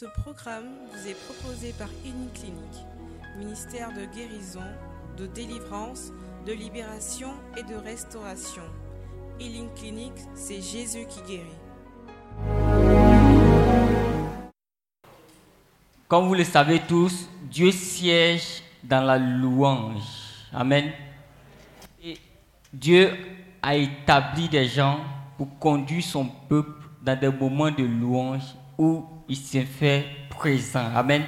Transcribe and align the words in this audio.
Ce 0.00 0.06
programme 0.06 0.64
vous 0.90 1.08
est 1.08 1.24
proposé 1.26 1.74
par 1.74 1.88
Clinique, 2.02 2.86
ministère 3.38 3.90
de 3.92 4.06
guérison, 4.06 4.64
de 5.18 5.26
délivrance, 5.26 6.10
de 6.46 6.54
libération 6.54 7.28
et 7.54 7.62
de 7.62 7.74
restauration. 7.74 8.62
Healing 9.38 9.68
Clinic, 9.74 10.14
c'est 10.34 10.62
Jésus 10.62 11.04
qui 11.06 11.20
guérit. 11.28 11.60
Comme 16.08 16.28
vous 16.28 16.34
le 16.34 16.44
savez 16.44 16.80
tous, 16.88 17.28
Dieu 17.50 17.70
siège 17.70 18.62
dans 18.82 19.02
la 19.02 19.18
louange. 19.18 20.46
Amen. 20.54 20.92
Et 22.02 22.16
Dieu 22.72 23.12
a 23.60 23.76
établi 23.76 24.48
des 24.48 24.64
gens 24.64 25.00
pour 25.36 25.58
conduire 25.58 26.04
son 26.04 26.24
peuple 26.24 26.88
dans 27.02 27.20
des 27.20 27.28
moments 27.28 27.70
de 27.70 27.84
louange 27.84 28.54
où 28.78 29.04
il 29.30 29.36
s'est 29.36 29.64
fait 29.64 30.04
présent. 30.28 30.90
Amen. 30.94 31.22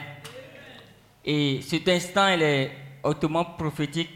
Et 1.24 1.60
cet 1.62 1.88
instant, 1.88 2.26
il 2.28 2.42
est 2.42 2.70
hautement 3.04 3.44
prophétique 3.44 4.10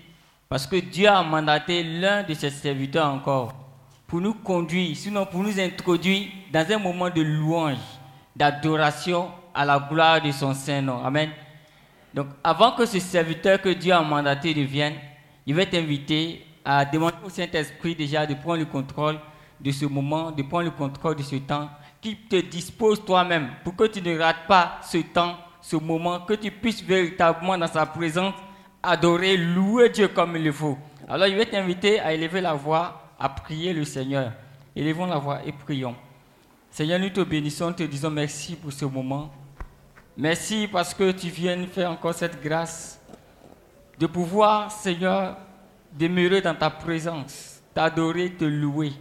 parce 0.48 0.66
que 0.66 0.76
Dieu 0.76 1.09
a 1.09 1.22
mandaté 1.22 1.84
l'un 1.84 2.24
de 2.24 2.34
ses 2.34 2.50
serviteurs 2.50 3.06
encore 3.06 3.54
pour 4.09 4.20
nous 4.20 4.34
conduire, 4.34 4.96
sinon 4.96 5.24
pour 5.24 5.42
nous 5.42 5.60
introduire 5.60 6.26
dans 6.52 6.68
un 6.68 6.78
moment 6.78 7.09
de 7.10 7.22
louange, 7.22 7.78
d'adoration 8.34 9.30
à 9.54 9.64
la 9.64 9.78
gloire 9.78 10.20
de 10.20 10.32
son 10.32 10.52
Saint-Nom. 10.52 11.04
Amen. 11.04 11.30
Donc, 12.12 12.26
avant 12.42 12.73
que 12.73 12.87
ce 12.87 12.98
serviteur 12.98 13.60
que 13.60 13.68
Dieu 13.68 13.92
a 13.92 14.02
mandaté 14.02 14.52
vienne, 14.52 14.95
il 15.46 15.54
va 15.54 15.64
t'inviter 15.64 16.45
à 16.64 16.84
demander 16.84 17.16
au 17.24 17.28
Saint-Esprit 17.28 17.95
déjà 17.95 18.26
de 18.26 18.34
prendre 18.34 18.59
le 18.59 18.64
contrôle 18.64 19.20
de 19.60 19.70
ce 19.70 19.87
moment, 19.87 20.32
de 20.32 20.42
prendre 20.42 20.64
le 20.64 20.70
contrôle 20.73 21.14
de 21.14 21.23
ce 21.23 21.37
temps, 21.37 21.70
qui 22.06 22.15
te 22.15 22.37
dispose 22.37 23.05
toi-même 23.05 23.51
pour 23.65 23.74
que 23.74 23.88
tu 23.88 24.01
ne 24.01 24.16
rates 24.16 24.46
pas 24.46 24.78
ce 24.80 24.98
temps, 24.98 25.37
ce 25.60 25.74
moment, 25.74 26.20
que 26.20 26.34
tu 26.34 26.52
puisses 26.52 26.80
véritablement 26.84 27.59
dans 27.59 27.66
sa 27.66 27.85
présence 27.85 28.32
adorer, 28.80 29.37
louer 29.37 29.88
Dieu 29.88 30.07
comme 30.07 30.37
il 30.37 30.45
le 30.45 30.52
faut. 30.52 30.79
Alors, 31.09 31.26
il 31.26 31.37
va 31.37 31.45
t'inviter 31.45 31.98
à 31.98 32.13
élever 32.13 32.40
la 32.40 32.54
voix, 32.54 33.10
à 33.18 33.29
prier 33.29 33.73
le 33.73 33.85
Seigneur. 33.85 34.32
Élevons 34.76 35.07
la 35.07 35.18
voix 35.18 35.40
et 35.45 35.51
prions. 35.51 35.96
Seigneur, 36.71 37.01
nous 37.01 37.10
te 37.10 37.23
bénissons, 37.23 37.73
te 37.73 37.82
disons 37.82 38.10
merci 38.10 38.54
pour 38.54 38.73
ce 38.73 38.85
moment. 38.85 39.32
Merci 40.16 40.68
parce 40.70 40.95
que 40.95 41.10
tu 41.10 41.29
viens 41.29 41.66
faire 41.66 41.91
encore 41.91 42.15
cette 42.15 42.41
grâce 42.41 43.01
de 43.98 44.07
pouvoir, 44.07 44.70
Seigneur, 44.70 45.38
demeurer 45.93 46.41
dans 46.41 46.54
ta 46.54 46.70
présence, 46.70 47.60
t'adorer, 47.74 48.30
te 48.30 48.45
louer. 48.45 48.93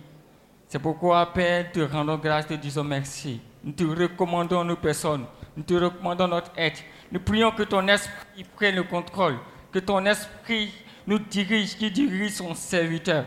C'est 0.76 0.82
pourquoi, 0.82 1.32
Père, 1.32 1.72
te 1.72 1.80
rendons 1.80 2.18
grâce, 2.18 2.48
te 2.48 2.54
disons 2.54 2.84
merci. 2.84 3.40
Nous 3.64 3.72
te 3.72 3.86
recommandons 3.86 4.66
nos 4.66 4.76
personnes, 4.76 5.24
nous 5.56 5.64
te 5.64 5.74
recommandons 5.74 6.28
notre 6.28 6.52
être. 6.58 6.84
Nous 7.14 7.22
prions 7.22 7.52
que 7.52 7.64
ton 7.64 7.88
esprit 7.88 8.44
prenne 8.58 8.76
le 8.76 8.84
contrôle, 8.84 9.38
que 9.72 9.80
ton 9.80 10.06
esprit 10.06 10.74
nous 11.08 11.18
dirige, 11.18 11.78
qui 11.78 11.90
dirige 11.90 12.34
son 12.34 12.54
serviteur, 12.54 13.24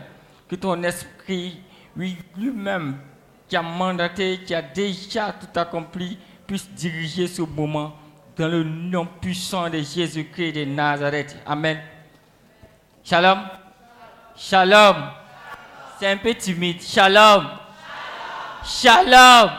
que 0.47 0.55
ton 0.57 0.83
esprit, 0.83 1.59
lui-même, 1.97 2.99
qui 3.47 3.55
a 3.55 3.63
mandaté, 3.63 4.41
qui 4.45 4.53
a 4.53 4.61
déjà 4.61 5.33
tout 5.33 5.59
accompli, 5.59 6.19
puisse 6.45 6.69
diriger 6.69 7.25
ce 7.25 7.41
moment 7.41 7.95
dans 8.37 8.47
le 8.47 8.63
nom 8.63 9.07
puissant 9.19 9.71
de 9.71 9.79
Jésus-Christ 9.79 10.51
de 10.53 10.65
Nazareth. 10.65 11.35
Amen. 11.47 11.79
Shalom. 13.03 13.39
Shalom. 14.35 15.18
C'est 15.99 16.07
un 16.07 16.15
peu 16.15 16.33
timide. 16.33 16.81
Shalom. 16.81 17.45
Shalom. 18.63 19.49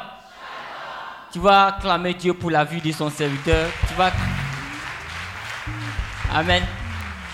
Tu 1.30 1.38
vas 1.38 1.66
acclamer 1.66 2.14
Dieu 2.14 2.32
pour 2.32 2.50
la 2.50 2.64
vie 2.64 2.80
de 2.80 2.92
son 2.92 3.10
serviteur. 3.10 3.68
Tu 3.86 3.94
vas. 3.94 4.10
Amen. 6.34 6.62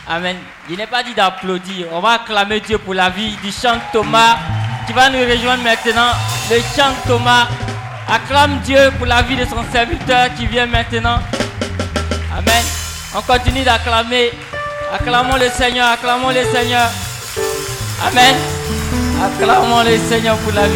Amen. 0.09 0.37
Il 0.69 0.77
n'est 0.77 0.89
pas 0.89 1.05
dit 1.05 1.15
d'applaudir. 1.15 1.87
On 1.93 2.01
va 2.01 2.15
acclamer 2.15 2.59
Dieu 2.59 2.79
pour 2.79 2.95
la 2.95 3.09
vie 3.11 3.37
du 3.37 3.53
chant 3.53 3.79
Thomas. 3.93 4.39
Tu 4.89 4.93
vas 4.93 5.09
nous 5.09 5.21
rejoindre 5.21 5.63
maintenant. 5.63 6.11
Le 6.51 6.59
chant 6.75 6.93
Thomas. 7.07 7.47
Acclame 8.09 8.59
Dieu 8.61 8.91
pour 8.99 9.07
la 9.07 9.23
vie 9.23 9.37
de 9.37 9.45
son 9.45 9.65
serviteur 9.71 10.35
qui 10.35 10.47
vient 10.47 10.67
maintenant. 10.67 11.21
Amen. 12.37 12.65
On 13.15 13.23
continue 13.23 13.63
d'acclamer. 13.63 14.33
Acclamons 14.93 15.37
le 15.37 15.49
Seigneur, 15.51 15.91
acclamons 15.91 16.31
le 16.31 16.45
Seigneur. 16.45 16.89
Amen. 18.05 18.35
Acclamons 19.23 19.83
le 19.83 19.97
Seigneur 19.97 20.37
pour 20.39 20.53
la 20.53 20.69
vie. 20.69 20.75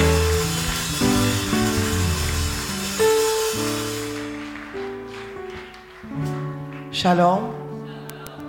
Shalom. 6.91 7.53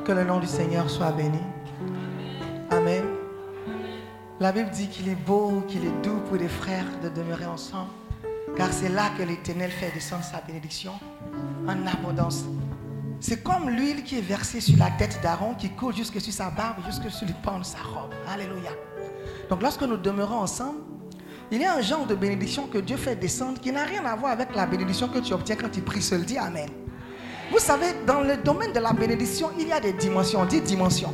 Que 0.05 0.13
le 0.13 0.23
nom 0.23 0.39
du 0.39 0.47
Seigneur 0.47 0.89
soit 0.89 1.11
béni. 1.11 1.39
Amen. 2.69 3.03
La 4.39 4.51
Bible 4.51 4.69
dit 4.71 4.87
qu'il 4.87 5.09
est 5.09 5.15
beau, 5.15 5.61
qu'il 5.67 5.85
est 5.85 6.01
doux 6.03 6.19
pour 6.27 6.37
les 6.37 6.47
frères 6.47 6.87
de 7.03 7.09
demeurer 7.09 7.45
ensemble, 7.45 7.91
car 8.57 8.71
c'est 8.71 8.89
là 8.89 9.11
que 9.17 9.23
l'Éternel 9.23 9.69
fait 9.69 9.91
descendre 9.93 10.23
sa 10.23 10.41
bénédiction 10.41 10.93
en 11.67 11.85
abondance. 11.85 12.45
C'est 13.19 13.43
comme 13.43 13.69
l'huile 13.69 14.03
qui 14.03 14.17
est 14.17 14.21
versée 14.21 14.61
sur 14.61 14.77
la 14.79 14.89
tête 14.89 15.19
d'Aaron, 15.21 15.53
qui 15.53 15.69
coule 15.69 15.95
jusque 15.95 16.19
sur 16.19 16.33
sa 16.33 16.49
barbe, 16.49 16.77
jusque 16.87 17.11
sur 17.11 17.27
le 17.27 17.33
pan 17.43 17.59
de 17.59 17.63
sa 17.63 17.77
robe. 17.77 18.13
Alléluia. 18.27 18.71
Donc 19.51 19.61
lorsque 19.61 19.81
nous 19.81 19.97
demeurons 19.97 20.37
ensemble, 20.37 20.79
il 21.51 21.61
y 21.61 21.65
a 21.65 21.75
un 21.75 21.81
genre 21.81 22.05
de 22.05 22.15
bénédiction 22.15 22.67
que 22.67 22.77
Dieu 22.77 22.95
fait 22.95 23.17
descendre 23.17 23.59
qui 23.59 23.69
n'a 23.73 23.83
rien 23.83 24.05
à 24.05 24.15
voir 24.15 24.31
avec 24.31 24.55
la 24.55 24.65
bénédiction 24.65 25.09
que 25.09 25.19
tu 25.19 25.33
obtiens 25.33 25.57
quand 25.57 25.69
tu 25.69 25.81
pries 25.81 26.01
seul. 26.01 26.23
Dis 26.23 26.37
Amen. 26.37 26.69
Vous 27.51 27.59
savez, 27.59 27.87
dans 28.07 28.21
le 28.21 28.37
domaine 28.37 28.71
de 28.71 28.79
la 28.79 28.93
bénédiction, 28.93 29.51
il 29.59 29.67
y 29.67 29.73
a 29.73 29.81
des 29.81 29.91
dimensions. 29.91 30.39
On 30.39 30.45
dit 30.45 30.61
dimension. 30.61 31.13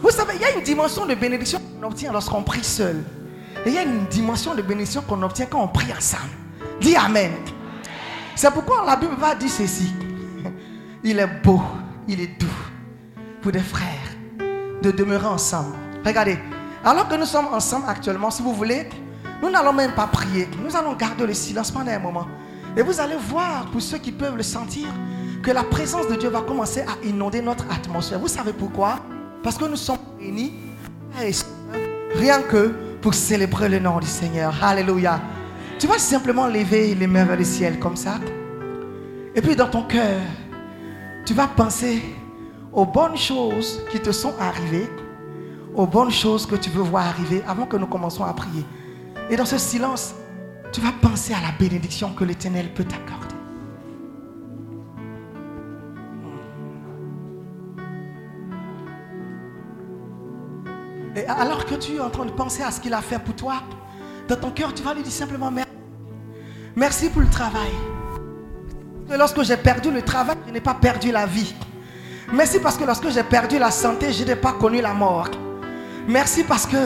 Vous 0.00 0.08
savez, 0.08 0.36
il 0.36 0.40
y 0.40 0.44
a 0.46 0.56
une 0.56 0.62
dimension 0.64 1.04
de 1.04 1.14
bénédiction 1.14 1.60
qu'on 1.60 1.88
obtient 1.88 2.10
lorsqu'on 2.10 2.42
prie 2.42 2.64
seul. 2.64 3.04
Et 3.66 3.68
il 3.68 3.74
y 3.74 3.78
a 3.78 3.82
une 3.82 4.06
dimension 4.06 4.54
de 4.54 4.62
bénédiction 4.62 5.02
qu'on 5.02 5.20
obtient 5.20 5.44
quand 5.44 5.62
on 5.62 5.68
prie 5.68 5.92
ensemble. 5.92 6.32
Dis 6.80 6.96
Amen. 6.96 7.32
C'est 8.34 8.50
pourquoi 8.50 8.82
la 8.86 8.96
Bible 8.96 9.16
va 9.18 9.34
dire 9.34 9.50
ceci. 9.50 9.92
Il 11.04 11.18
est 11.18 11.42
beau, 11.44 11.60
il 12.08 12.18
est 12.18 12.40
doux 12.40 12.46
pour 13.42 13.52
des 13.52 13.58
frères 13.58 13.88
de 14.80 14.90
demeurer 14.90 15.26
ensemble. 15.26 15.74
Regardez, 16.06 16.38
alors 16.84 17.08
que 17.08 17.14
nous 17.14 17.26
sommes 17.26 17.48
ensemble 17.52 17.84
actuellement, 17.88 18.30
si 18.30 18.42
vous 18.42 18.54
voulez, 18.54 18.88
nous 19.42 19.50
n'allons 19.50 19.72
même 19.72 19.92
pas 19.92 20.06
prier. 20.06 20.48
Nous 20.62 20.76
allons 20.76 20.94
garder 20.94 21.26
le 21.26 21.34
silence 21.34 21.70
pendant 21.70 21.90
un 21.90 21.98
moment. 21.98 22.26
Et 22.76 22.82
vous 22.82 23.00
allez 23.00 23.16
voir, 23.16 23.66
pour 23.66 23.82
ceux 23.82 23.98
qui 23.98 24.12
peuvent 24.12 24.36
le 24.36 24.42
sentir, 24.42 24.86
que 25.42 25.50
la 25.50 25.64
présence 25.64 26.08
de 26.08 26.14
Dieu 26.14 26.28
va 26.28 26.40
commencer 26.42 26.80
à 26.82 27.04
inonder 27.04 27.42
notre 27.42 27.64
atmosphère. 27.70 28.18
Vous 28.18 28.28
savez 28.28 28.52
pourquoi? 28.52 29.00
Parce 29.42 29.58
que 29.58 29.64
nous 29.64 29.76
sommes 29.76 29.98
réunis 30.18 30.54
rien 32.14 32.42
que 32.42 32.68
pour 33.00 33.14
célébrer 33.14 33.68
le 33.68 33.80
nom 33.80 33.98
du 33.98 34.06
Seigneur. 34.06 34.54
Alléluia. 34.62 35.20
Tu 35.78 35.86
vas 35.88 35.98
simplement 35.98 36.46
lever 36.46 36.94
les 36.94 37.06
mains 37.08 37.24
vers 37.24 37.36
le 37.36 37.44
ciel 37.44 37.80
comme 37.80 37.96
ça. 37.96 38.20
Et 39.34 39.42
puis 39.42 39.56
dans 39.56 39.68
ton 39.68 39.82
cœur, 39.82 40.20
tu 41.26 41.34
vas 41.34 41.48
penser 41.48 42.02
aux 42.72 42.86
bonnes 42.86 43.16
choses 43.16 43.80
qui 43.90 43.98
te 43.98 44.12
sont 44.12 44.34
arrivées, 44.38 44.88
aux 45.74 45.86
bonnes 45.86 46.10
choses 46.10 46.46
que 46.46 46.56
tu 46.56 46.70
veux 46.70 46.82
voir 46.82 47.06
arriver 47.06 47.42
avant 47.46 47.66
que 47.66 47.76
nous 47.76 47.86
commençons 47.86 48.24
à 48.24 48.32
prier. 48.32 48.64
Et 49.30 49.36
dans 49.36 49.46
ce 49.46 49.58
silence, 49.58 50.14
tu 50.72 50.80
vas 50.80 50.92
penser 51.00 51.32
à 51.34 51.40
la 51.40 51.52
bénédiction 51.58 52.12
que 52.12 52.24
l'Éternel 52.24 52.72
peut 52.74 52.84
t'accorder. 52.84 53.34
Et 61.14 61.26
alors 61.26 61.66
que 61.66 61.74
tu 61.74 61.96
es 61.96 62.00
en 62.00 62.10
train 62.10 62.24
de 62.24 62.30
penser 62.30 62.62
à 62.62 62.70
ce 62.70 62.80
qu'il 62.80 62.94
a 62.94 63.02
fait 63.02 63.18
pour 63.18 63.34
toi, 63.34 63.62
dans 64.28 64.36
ton 64.36 64.50
cœur, 64.50 64.72
tu 64.72 64.82
vas 64.82 64.94
lui 64.94 65.02
dire 65.02 65.12
simplement 65.12 65.50
merci. 65.50 65.70
Merci 66.74 67.10
pour 67.10 67.20
le 67.20 67.28
travail. 67.28 67.70
lorsque 69.10 69.42
j'ai 69.42 69.58
perdu 69.58 69.90
le 69.90 70.00
travail, 70.00 70.36
je 70.46 70.52
n'ai 70.52 70.60
pas 70.60 70.72
perdu 70.74 71.12
la 71.12 71.26
vie. 71.26 71.54
Merci 72.32 72.60
parce 72.60 72.78
que 72.78 72.84
lorsque 72.84 73.10
j'ai 73.10 73.22
perdu 73.22 73.58
la 73.58 73.70
santé, 73.70 74.10
je 74.10 74.24
n'ai 74.24 74.36
pas 74.36 74.52
connu 74.52 74.80
la 74.80 74.94
mort. 74.94 75.28
Merci 76.08 76.44
parce 76.44 76.66
que, 76.66 76.76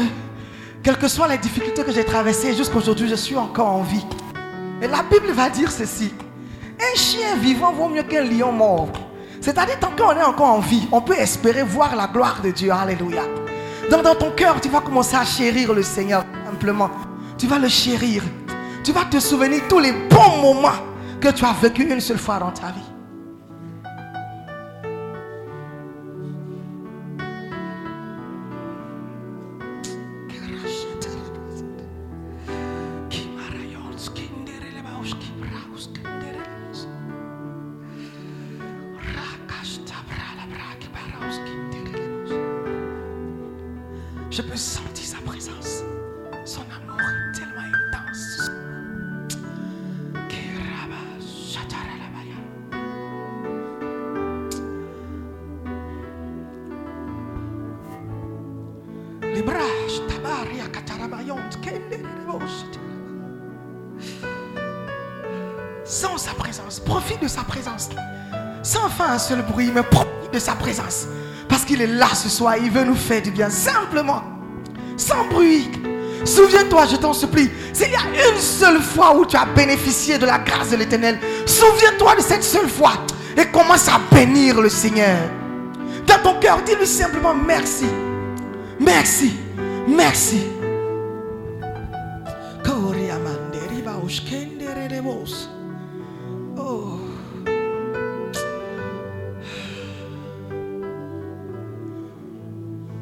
quelles 0.83 0.99
que 0.99 1.09
soient 1.09 1.29
les 1.29 1.39
difficultés 1.39 1.83
que 1.83 1.93
j'ai 1.93 2.05
traversées, 2.05 2.55
jusqu'à 2.55 2.77
aujourd'hui, 2.77 3.09
je 3.09 3.15
suis 3.15 3.37
encore 3.37 3.69
en 3.69 3.83
vie. 3.83 4.05
Et 4.83 4.87
la 4.87 5.03
Bible 5.03 5.33
va 5.33 5.49
dire 5.49 5.71
ceci. 5.71 6.13
Un 6.79 6.97
chien 6.97 7.37
vivant 7.37 7.73
vaut 7.73 7.89
mieux 7.89 8.03
qu'un 8.03 8.25
lion 8.25 8.53
mort. 8.53 8.89
C'est-à-dire, 9.41 9.79
tant 9.79 9.91
qu'on 9.97 10.13
est 10.13 10.23
encore 10.23 10.49
en 10.49 10.61
vie, 10.61 10.87
on 10.93 11.01
peut 11.01 11.19
espérer 11.19 11.63
voir 11.63 11.97
la 11.97 12.07
gloire 12.07 12.41
de 12.43 12.51
Dieu. 12.51 12.71
Alléluia. 12.71 13.23
Donc 13.91 14.03
dans 14.03 14.15
ton 14.15 14.33
cœur, 14.33 14.61
tu 14.61 14.69
vas 14.69 14.81
commencer 14.81 15.17
à 15.17 15.25
chérir 15.25 15.73
le 15.73 15.83
Seigneur 15.83 16.25
simplement. 16.45 16.91
Tu 17.39 17.47
vas 17.47 17.59
le 17.59 17.69
chérir. 17.69 18.23
Tu 18.83 18.93
vas 18.93 19.05
te 19.05 19.19
souvenir 19.19 19.63
tous 19.69 19.79
les 19.79 19.93
bons 19.93 20.41
moments 20.41 20.77
que 21.21 21.29
tu 21.29 21.45
as 21.45 21.53
vécu 21.53 21.85
une 21.91 22.01
seule 22.01 22.19
fois 22.19 22.39
dans 22.39 22.51
ta 22.51 22.69
vie. 22.69 22.96
Là 71.99 72.09
ce 72.15 72.29
soir, 72.29 72.57
il 72.63 72.71
veut 72.71 72.85
nous 72.85 72.95
faire 72.95 73.23
du 73.23 73.31
bien, 73.31 73.51
simplement. 73.51 74.23
Sans 74.97 75.27
bruit. 75.31 75.71
Souviens-toi, 76.25 76.87
je 76.91 76.97
t'en 76.97 77.13
supplie, 77.13 77.51
s'il 77.73 77.91
y 77.91 77.95
a 77.95 78.31
une 78.31 78.41
seule 78.41 78.81
fois 78.81 79.17
où 79.17 79.25
tu 79.25 79.37
as 79.37 79.45
bénéficié 79.45 80.19
de 80.19 80.27
la 80.27 80.39
grâce 80.39 80.71
de 80.71 80.77
l'éternel, 80.77 81.21
souviens-toi 81.45 82.17
de 82.17 82.21
cette 82.21 82.43
seule 82.43 82.69
fois 82.69 82.95
et 83.37 83.47
commence 83.47 83.89
à 83.89 84.01
bénir 84.13 84.61
le 84.61 84.69
Seigneur. 84.69 85.19
Dans 86.07 86.19
ton 86.23 86.41
cœur, 86.41 86.59
dis-lui 86.65 86.87
simplement 86.87 87.35
merci. 87.35 87.87
Merci. 88.81 89.37
Merci. 89.87 90.56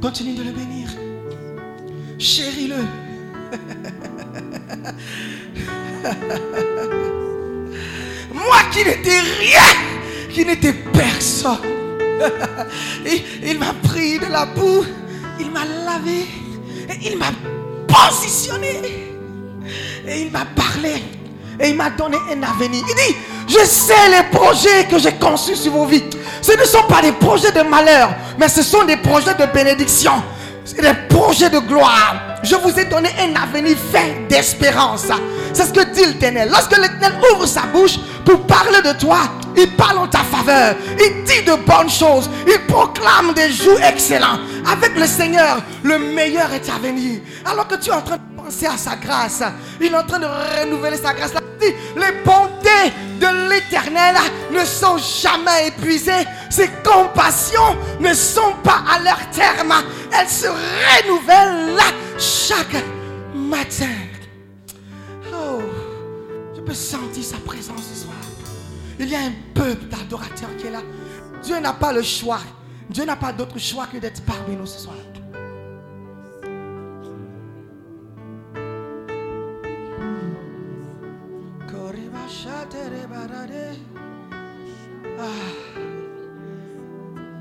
Continue 0.05 0.35
de 0.35 0.43
le 0.43 0.53
bénir. 0.53 0.91
Chéris-le. 2.19 2.77
Moi 8.35 8.57
qui 8.71 8.85
n'étais 8.85 9.21
rien, 9.21 9.63
qui 10.31 10.45
n'étais 10.45 10.75
personne. 10.75 11.57
il 13.43 13.59
m'a 13.59 13.73
pris 13.83 14.19
de 14.19 14.27
la 14.27 14.45
boue, 14.45 14.85
il 15.41 15.51
m'a 15.51 15.65
lavé, 15.65 16.27
il 17.03 17.17
m'a 17.17 17.33
positionné, 17.89 18.83
et 20.07 20.21
il 20.21 20.31
m'a 20.31 20.45
parlé, 20.45 21.03
et 21.59 21.71
il 21.71 21.77
m'a 21.77 21.89
donné 21.89 22.19
un 22.31 22.43
avenir. 22.43 22.85
Il 22.87 22.95
dit, 22.95 23.17
je 23.47 23.65
sais 23.65 24.09
les 24.11 24.37
projets 24.37 24.87
que 24.91 24.99
j'ai 24.99 25.13
conçus 25.13 25.57
sur 25.57 25.73
vos 25.73 25.87
vies. 25.87 26.05
Ce 26.43 26.53
ne 26.53 26.65
sont 26.65 26.83
pas 26.85 27.03
des 27.03 27.13
projets 27.13 27.53
de 27.53 27.63
malheur, 27.63 28.11
mais 28.39 28.49
ce 28.49 28.63
sont 28.63 28.85
des 28.85 28.97
projets 28.97 29.35
de 29.35 29.47
bénédiction. 29.53 30.13
C'est 30.65 30.81
des 30.81 30.95
projets 31.09 31.51
de 31.51 31.59
gloire. 31.59 32.39
Je 32.43 32.57
vous 32.57 32.79
ai 32.79 32.87
donné 32.87 33.11
un 33.21 33.41
avenir 33.41 33.77
fait 33.93 34.27
d'espérance. 34.29 35.07
C'est 35.53 35.65
ce 35.65 35.73
que 35.73 35.85
dit 35.93 36.07
l'éternel. 36.07 36.49
Lorsque 36.51 36.77
l'éternel 36.77 37.13
ouvre 37.35 37.47
sa 37.47 37.63
bouche 37.63 37.99
pour 38.25 38.47
parler 38.47 38.81
de 38.83 38.99
toi, 38.99 39.19
il 39.57 39.71
parle 39.73 39.99
en 39.99 40.07
ta 40.07 40.21
faveur. 40.21 40.75
Il 40.99 41.25
dit 41.25 41.43
de 41.45 41.55
bonnes 41.67 41.91
choses. 41.91 42.31
Il 42.47 42.61
proclame 42.67 43.35
des 43.35 43.53
jours 43.53 43.79
excellents. 43.81 44.39
Avec 44.71 44.99
le 44.99 45.07
Seigneur, 45.07 45.59
le 45.83 45.99
meilleur 45.99 46.53
est 46.53 46.69
à 46.71 46.79
venir. 46.79 47.21
Alors 47.45 47.69
que 47.69 47.75
tu 47.77 47.91
es 47.91 47.93
en 47.93 48.01
train 48.01 48.17
de 48.17 48.34
penser 48.45 48.67
à 48.67 48.77
sa 48.77 48.97
grâce, 48.97 49.43
il 49.81 49.87
est 49.87 49.97
en 49.97 50.05
train 50.05 50.19
de 50.19 50.27
renouveler 50.27 50.97
sa 50.97 51.15
grâce. 51.15 51.33
Les 51.61 52.23
bontés 52.25 52.93
de 53.19 53.49
l'éternel 53.49 54.17
ne 54.53 54.65
sont 54.65 54.99
jamais 54.99 55.69
épuisées. 55.69 56.27
Ses 56.51 56.69
compassions 56.85 57.77
ne 58.01 58.13
sont 58.13 58.53
pas 58.63 58.83
à 58.91 58.99
leur 58.99 59.31
terme. 59.31 59.73
Elles 60.13 60.29
se 60.29 60.47
renouvellent 60.47 61.81
chaque 62.19 62.83
matin. 63.35 63.97
Oh, 65.33 65.63
je 66.55 66.61
peux 66.61 66.75
sentir 66.75 67.25
sa 67.25 67.39
présence 67.39 67.83
ce 67.93 68.03
soir. 68.03 68.15
Il 68.99 69.09
y 69.09 69.15
a 69.15 69.21
un 69.21 69.33
peuple 69.55 69.87
d'adorateurs 69.87 70.55
qui 70.59 70.67
est 70.67 70.71
là. 70.71 70.83
Dieu 71.43 71.59
n'a 71.61 71.73
pas 71.73 71.93
le 71.93 72.03
choix. 72.03 72.41
Dieu 72.91 73.05
n'a 73.05 73.17
pas 73.17 73.33
d'autre 73.33 73.59
choix 73.59 73.87
que 73.87 73.97
d'être 73.97 74.23
parmi 74.23 74.55
nous 74.55 74.67
ce 74.67 74.81
soir. 74.81 74.97
Ah. 85.25 85.29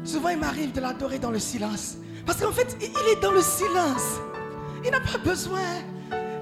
Souvent, 0.04 0.30
il 0.30 0.38
m'arrive 0.38 0.72
de 0.72 0.82
l'adorer 0.82 1.20
dans 1.20 1.32
le 1.32 1.40
silence. 1.40 1.98
Parce 2.26 2.42
qu'en 2.42 2.52
fait, 2.52 2.78
il 2.82 2.88
est 3.12 3.22
dans 3.22 3.32
le 3.32 3.42
silence. 3.42 4.20
Il 4.84 4.92
n'a 4.92 5.00
pas 5.00 5.18
besoin. 5.18 5.60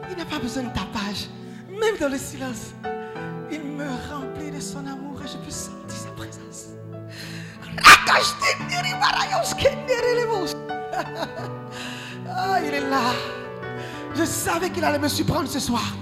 Il 0.09 0.17
n'a 0.17 0.25
pas 0.25 0.39
besoin 0.39 0.63
de 0.63 0.69
tapage. 0.69 1.29
Même 1.69 1.97
dans 1.99 2.09
le 2.09 2.17
silence. 2.17 2.73
Il 3.51 3.63
me 3.63 3.88
remplit 4.09 4.51
de 4.51 4.59
son 4.59 4.85
amour 4.85 5.21
et 5.23 5.27
je 5.27 5.38
peux 5.38 5.51
sentir 5.51 5.97
sa 5.97 6.11
présence. 6.11 6.69
Ah, 12.33 12.59
il 12.65 12.73
est 12.73 12.89
là. 12.89 13.13
Je 14.15 14.23
savais 14.25 14.69
qu'il 14.69 14.83
allait 14.83 14.99
me 14.99 15.07
surprendre 15.07 15.47
ce 15.47 15.59
soir. 15.59 15.94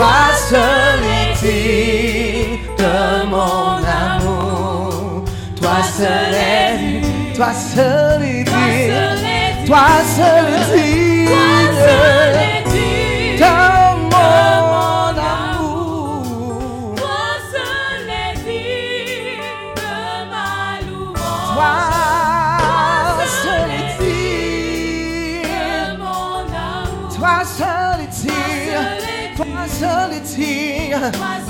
Toi 0.00 0.32
seul 0.48 1.04
est 1.04 1.42
de 2.78 3.26
mon 3.28 3.84
amour? 3.84 5.24
Toi 5.60 5.82
seul 5.94 6.34
est 6.34 6.78
digne. 6.78 7.34
Toi 7.34 7.52
seul 7.52 8.22
est 8.22 8.44
Toi 8.44 8.54
digne. 8.54 9.66
Toi 9.66 9.88
seul 10.16 10.78
est 10.78 11.26
digne 11.26 12.49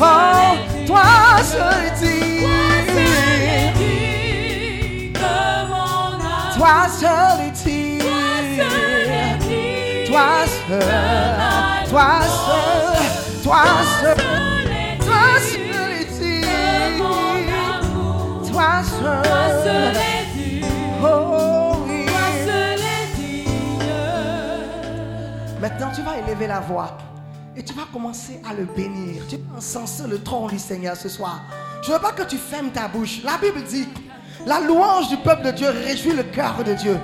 Oh, 0.03 0.57
toi 0.87 1.43
seul 1.43 1.93
digne. 2.01 2.31
Toi 6.57 6.89
seul 6.89 7.41
est 7.41 7.53
Toi 10.07 10.47
seul, 10.69 10.83
toi 11.91 12.21
seul, 12.23 13.43
toi 13.43 13.65
seul, 14.01 14.17
toi 15.01 15.23
seul 15.41 15.71
Toi 18.51 18.71
seul 18.85 19.97
oh 21.03 21.87
oui. 21.87 22.07
Maintenant, 25.61 25.91
tu 25.95 26.03
vas 26.03 26.17
élever 26.19 26.47
la 26.47 26.61
voix 26.61 26.97
et 27.57 27.63
tu 27.63 27.75
vas 27.75 27.87
commencer 27.93 28.41
à 28.49 28.55
le 28.55 28.65
bénir. 28.65 29.23
Tu 29.29 29.37
encenser 29.61 30.05
le 30.09 30.19
trône 30.23 30.49
du 30.49 30.59
Seigneur 30.59 30.97
ce 30.97 31.11
soir. 31.11 31.43
Je 31.83 31.91
ne 31.91 31.95
veux 31.95 32.01
pas 32.01 32.13
que 32.13 32.23
tu 32.23 32.39
fermes 32.39 32.71
ta 32.71 32.89
bouche. 32.89 33.21
La 33.23 33.37
Bible 33.37 33.63
dit, 33.63 33.87
la 34.47 34.59
louange 34.59 35.09
du 35.09 35.19
peuple 35.19 35.43
de 35.43 35.51
Dieu 35.51 35.69
réjouit 35.69 36.15
le 36.15 36.23
cœur 36.23 36.65
de 36.65 36.73
Dieu. 36.73 36.97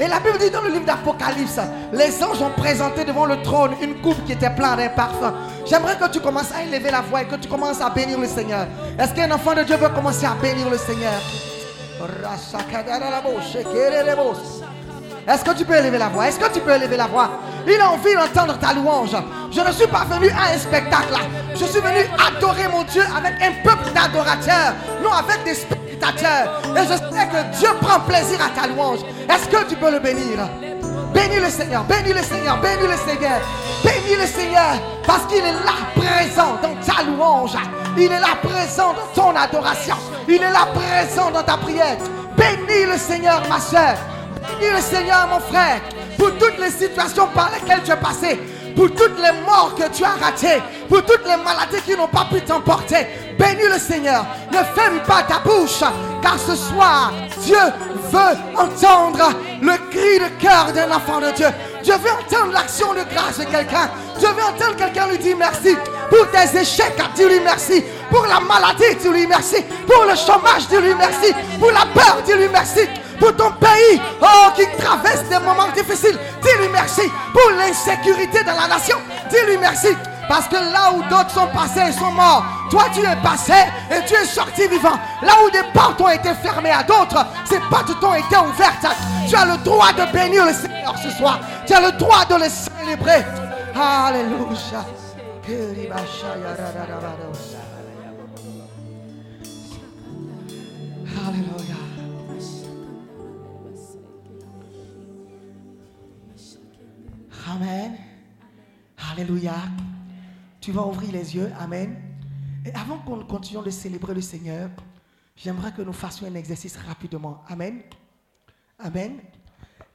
Et 0.00 0.08
la 0.08 0.18
Bible 0.18 0.36
dit 0.38 0.50
dans 0.50 0.62
le 0.62 0.70
livre 0.70 0.84
d'Apocalypse, 0.84 1.60
les 1.92 2.24
anges 2.24 2.42
ont 2.42 2.50
présenté 2.56 3.04
devant 3.04 3.24
le 3.24 3.40
trône 3.42 3.74
une 3.80 4.00
coupe 4.00 4.24
qui 4.24 4.32
était 4.32 4.50
pleine 4.50 4.78
d'un 4.78 4.88
parfum. 4.88 5.32
J'aimerais 5.64 5.96
que 5.96 6.08
tu 6.08 6.18
commences 6.18 6.50
à 6.52 6.64
élever 6.64 6.90
la 6.90 7.02
voix 7.02 7.22
et 7.22 7.26
que 7.26 7.36
tu 7.36 7.48
commences 7.48 7.80
à 7.80 7.90
bénir 7.90 8.18
le 8.18 8.26
Seigneur. 8.26 8.66
Est-ce 8.98 9.14
qu'un 9.14 9.30
enfant 9.30 9.54
de 9.54 9.62
Dieu 9.62 9.76
veut 9.76 9.90
commencer 9.90 10.26
à 10.26 10.34
bénir 10.42 10.68
le 10.68 10.78
Seigneur? 10.78 11.20
Est-ce 15.28 15.44
que 15.44 15.56
tu 15.56 15.64
peux 15.64 15.76
élever 15.76 15.98
la 15.98 16.08
voix? 16.08 16.28
Est-ce 16.28 16.38
que 16.38 16.52
tu 16.52 16.60
peux 16.60 16.72
élever 16.72 16.96
la 16.96 17.06
voix? 17.06 17.30
Il 17.66 17.80
a 17.80 17.90
envie 17.90 18.14
d'entendre 18.14 18.58
ta 18.58 18.72
louange. 18.72 19.16
Je 19.50 19.60
ne 19.60 19.72
suis 19.72 19.86
pas 19.86 20.04
venu 20.10 20.30
à 20.30 20.54
un 20.54 20.58
spectacle. 20.58 21.14
Je 21.54 21.64
suis 21.64 21.80
venu 21.80 22.00
adorer 22.26 22.68
mon 22.68 22.82
Dieu 22.84 23.02
avec 23.16 23.34
un 23.40 23.52
peuple 23.62 23.92
d'adorateurs, 23.94 24.74
non 25.02 25.12
avec 25.12 25.44
des 25.44 25.54
spectateurs. 25.54 26.60
Et 26.76 26.82
je 26.82 26.94
sais 26.94 27.28
que 27.28 27.58
Dieu 27.58 27.68
prend 27.80 28.00
plaisir 28.00 28.38
à 28.44 28.60
ta 28.60 28.66
louange. 28.66 29.00
Est-ce 29.28 29.48
que 29.48 29.68
tu 29.68 29.76
peux 29.76 29.90
le 29.90 30.00
bénir? 30.00 30.38
Bénis 31.14 31.40
le 31.40 31.50
Seigneur, 31.50 31.84
bénis 31.84 32.14
le 32.14 32.22
Seigneur, 32.22 32.58
bénis 32.60 32.88
le 32.88 32.96
Seigneur, 32.96 33.40
bénis 33.84 34.16
le 34.18 34.26
Seigneur, 34.26 34.80
parce 35.06 35.26
qu'il 35.26 35.38
est 35.38 35.52
là 35.52 35.76
présent 35.94 36.56
dans 36.62 36.74
ta 36.84 37.02
louange. 37.02 37.52
Il 37.96 38.10
est 38.10 38.20
là 38.20 38.34
présent 38.42 38.94
dans 38.94 39.22
ton 39.22 39.36
adoration. 39.36 39.94
Il 40.26 40.42
est 40.42 40.50
là 40.50 40.66
présent 40.74 41.30
dans 41.30 41.42
ta 41.42 41.58
prière. 41.58 41.98
Bénis 42.36 42.86
le 42.90 42.96
Seigneur, 42.96 43.42
ma 43.48 43.60
soeur. 43.60 43.96
Bénis 44.42 44.70
le 44.72 44.80
Seigneur, 44.80 45.28
mon 45.28 45.40
frère, 45.40 45.80
pour 46.18 46.32
toutes 46.32 46.58
les 46.58 46.70
situations 46.70 47.28
par 47.28 47.50
lesquelles 47.52 47.82
tu 47.84 47.92
es 47.92 47.96
passé, 47.96 48.40
pour 48.74 48.90
toutes 48.90 49.18
les 49.18 49.32
morts 49.46 49.74
que 49.76 49.88
tu 49.94 50.04
as 50.04 50.16
ratées, 50.24 50.62
pour 50.88 51.04
toutes 51.04 51.24
les 51.24 51.36
maladies 51.36 51.80
qui 51.84 51.96
n'ont 51.96 52.08
pas 52.08 52.26
pu 52.30 52.40
t'emporter. 52.40 53.06
Bénis 53.38 53.68
le 53.72 53.78
Seigneur. 53.78 54.24
Ne 54.50 54.58
ferme 54.58 55.00
pas 55.06 55.22
ta 55.22 55.38
bouche, 55.38 55.80
car 56.22 56.38
ce 56.38 56.54
soir, 56.54 57.12
Dieu 57.42 57.56
veut 58.10 58.36
entendre 58.56 59.32
le 59.60 59.72
cri 59.90 60.18
de 60.18 60.40
cœur 60.40 60.72
d'un 60.72 60.90
enfant 60.90 61.20
de 61.20 61.30
Dieu. 61.32 61.48
Dieu 61.82 61.94
veut 61.94 62.10
entendre 62.10 62.52
l'action 62.52 62.92
de 62.94 63.02
grâce 63.14 63.38
de 63.38 63.44
quelqu'un. 63.44 63.90
Dieu 64.18 64.28
veut 64.28 64.44
entendre 64.44 64.76
quelqu'un 64.76 65.06
lui 65.08 65.18
dire 65.18 65.36
merci. 65.36 65.76
Pour 66.10 66.30
tes 66.30 66.58
échecs, 66.58 67.00
dis-lui 67.14 67.40
merci. 67.40 67.82
Pour 68.10 68.26
la 68.26 68.40
maladie, 68.40 68.94
dis-lui 69.00 69.26
merci. 69.26 69.62
Pour 69.86 70.04
le 70.04 70.14
chômage, 70.14 70.68
dis-lui 70.68 70.94
merci. 70.94 71.32
Pour 71.58 71.70
la 71.70 71.86
peur, 71.94 72.18
dis-lui 72.26 72.48
merci. 72.52 72.80
Pour 73.18 73.34
ton 73.36 73.52
pays, 73.52 74.00
oh, 74.20 74.50
qui 74.56 74.64
traverse 74.82 75.24
des 75.28 75.38
moments 75.38 75.70
difficiles, 75.74 76.18
dis-lui 76.42 76.68
merci. 76.72 77.02
Pour 77.32 77.50
l'insécurité 77.56 78.42
dans 78.44 78.54
la 78.54 78.68
nation, 78.68 78.96
dis-lui 79.30 79.58
merci. 79.58 79.88
Parce 80.28 80.48
que 80.48 80.54
là 80.54 80.92
où 80.94 81.02
d'autres 81.10 81.30
sont 81.30 81.48
passés 81.48 81.82
et 81.88 81.92
sont 81.92 82.12
morts, 82.12 82.44
toi 82.70 82.84
tu 82.94 83.00
es 83.00 83.16
passé 83.22 83.52
et 83.90 84.04
tu 84.06 84.14
es 84.14 84.24
sorti 84.24 84.66
vivant. 84.68 84.98
Là 85.20 85.32
où 85.44 85.50
des 85.50 85.62
portes 85.74 86.00
ont 86.00 86.08
été 86.08 86.32
fermées 86.34 86.70
à 86.70 86.82
d'autres, 86.82 87.26
ces 87.44 87.58
portes 87.70 87.98
t'ont 88.00 88.14
été 88.14 88.36
ouvertes. 88.36 88.86
Tu 89.28 89.36
as 89.36 89.44
le 89.44 89.56
droit 89.58 89.92
de 89.92 90.10
bénir 90.12 90.46
le 90.46 90.52
Seigneur 90.52 90.94
ce 91.02 91.10
soir. 91.10 91.40
Tu 91.66 91.74
as 91.74 91.80
le 91.80 91.92
droit 91.98 92.24
de 92.24 92.36
le 92.36 92.48
célébrer. 92.48 93.24
Alléluia. 93.74 94.84
Alléluia. 101.28 101.71
Amen. 107.48 107.96
Alléluia. 109.10 109.54
Tu 110.60 110.70
vas 110.70 110.86
ouvrir 110.86 111.12
les 111.12 111.34
yeux. 111.34 111.50
Amen. 111.58 111.96
Et 112.64 112.72
avant 112.74 112.98
qu'on 112.98 113.24
continue 113.24 113.64
de 113.64 113.70
célébrer 113.70 114.14
le 114.14 114.20
Seigneur, 114.20 114.70
j'aimerais 115.34 115.72
que 115.72 115.82
nous 115.82 115.92
fassions 115.92 116.26
un 116.26 116.34
exercice 116.34 116.76
rapidement. 116.76 117.42
Amen. 117.48 117.82
Amen. 118.78 119.18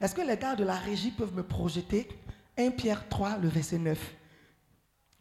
Est-ce 0.00 0.14
que 0.14 0.20
les 0.20 0.36
gars 0.36 0.56
de 0.56 0.64
la 0.64 0.76
régie 0.76 1.10
peuvent 1.10 1.34
me 1.34 1.42
projeter? 1.42 2.08
1 2.58 2.70
Pierre 2.72 3.08
3, 3.08 3.38
le 3.38 3.48
verset 3.48 3.78
9 3.78 3.98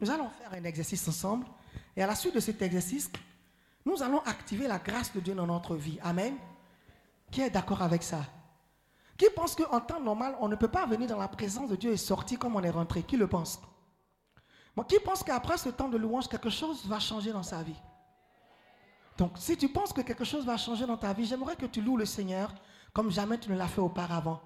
Nous 0.02 0.10
allons 0.10 0.30
faire 0.30 0.54
un 0.54 0.64
exercice 0.64 1.08
ensemble. 1.08 1.46
Et 1.96 2.04
à 2.04 2.08
la 2.08 2.16
suite 2.16 2.36
de 2.36 2.40
cet 2.40 2.62
exercice, 2.62 3.10
nous 3.86 4.04
allons 4.04 4.20
activer 4.20 4.68
la 4.68 4.80
grâce 4.80 5.14
de 5.14 5.22
Dieu 5.22 5.34
dans 5.34 5.48
notre 5.48 5.76
vie. 5.76 5.98
Amen. 6.04 6.34
Qui 7.32 7.42
est 7.42 7.50
d'accord 7.50 7.82
avec 7.82 8.04
ça? 8.04 8.26
Qui 9.18 9.30
pense 9.36 9.56
qu'en 9.56 9.80
temps 9.80 10.00
normal, 10.00 10.38
on 10.40 10.48
ne 10.48 10.56
peut 10.56 10.68
pas 10.68 10.86
venir 10.86 11.08
dans 11.08 11.18
la 11.18 11.28
présence 11.28 11.70
de 11.70 11.76
Dieu 11.76 11.92
et 11.92 11.98
sortir 11.98 12.38
comme 12.38 12.56
on 12.56 12.64
est 12.64 12.70
rentré? 12.70 13.02
Qui 13.04 13.18
le 13.18 13.28
pense? 13.28 13.60
Qui 14.88 15.00
pense 15.00 15.24
qu'après 15.24 15.58
ce 15.58 15.70
temps 15.70 15.90
de 15.90 15.98
louange, 15.98 16.28
quelque 16.28 16.52
chose 16.52 16.86
va 16.86 17.00
changer 17.00 17.32
dans 17.32 17.42
sa 17.42 17.64
vie? 17.64 17.76
Donc, 19.18 19.32
si 19.38 19.58
tu 19.58 19.70
penses 19.70 19.92
que 19.92 20.02
quelque 20.02 20.24
chose 20.24 20.46
va 20.46 20.58
changer 20.58 20.86
dans 20.86 20.98
ta 20.98 21.12
vie, 21.14 21.26
j'aimerais 21.26 21.56
que 21.56 21.66
tu 21.66 21.82
loues 21.82 21.98
le 21.98 22.06
Seigneur 22.06 22.54
comme 22.94 23.10
jamais 23.10 23.40
tu 23.40 23.50
ne 23.50 23.58
l'as 23.58 23.68
fait 23.68 23.82
auparavant. 23.82 24.40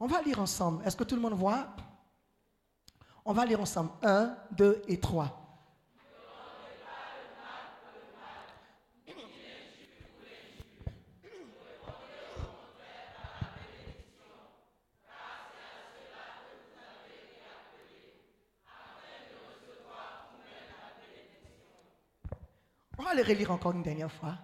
On 0.00 0.06
va 0.06 0.22
lire 0.22 0.40
ensemble. 0.40 0.84
Est-ce 0.84 0.96
que 0.96 1.04
tout 1.04 1.14
le 1.14 1.20
monde 1.20 1.34
voit? 1.34 1.68
On 3.24 3.32
va 3.32 3.44
lire 3.44 3.60
ensemble. 3.60 3.90
1, 4.02 4.36
2 4.52 4.82
et 4.88 4.98
3. 4.98 5.47
Va 23.08 23.14
les 23.14 23.22
relire 23.22 23.50
encore 23.50 23.72
une 23.72 23.82
dernière 23.82 24.12
fois? 24.12 24.36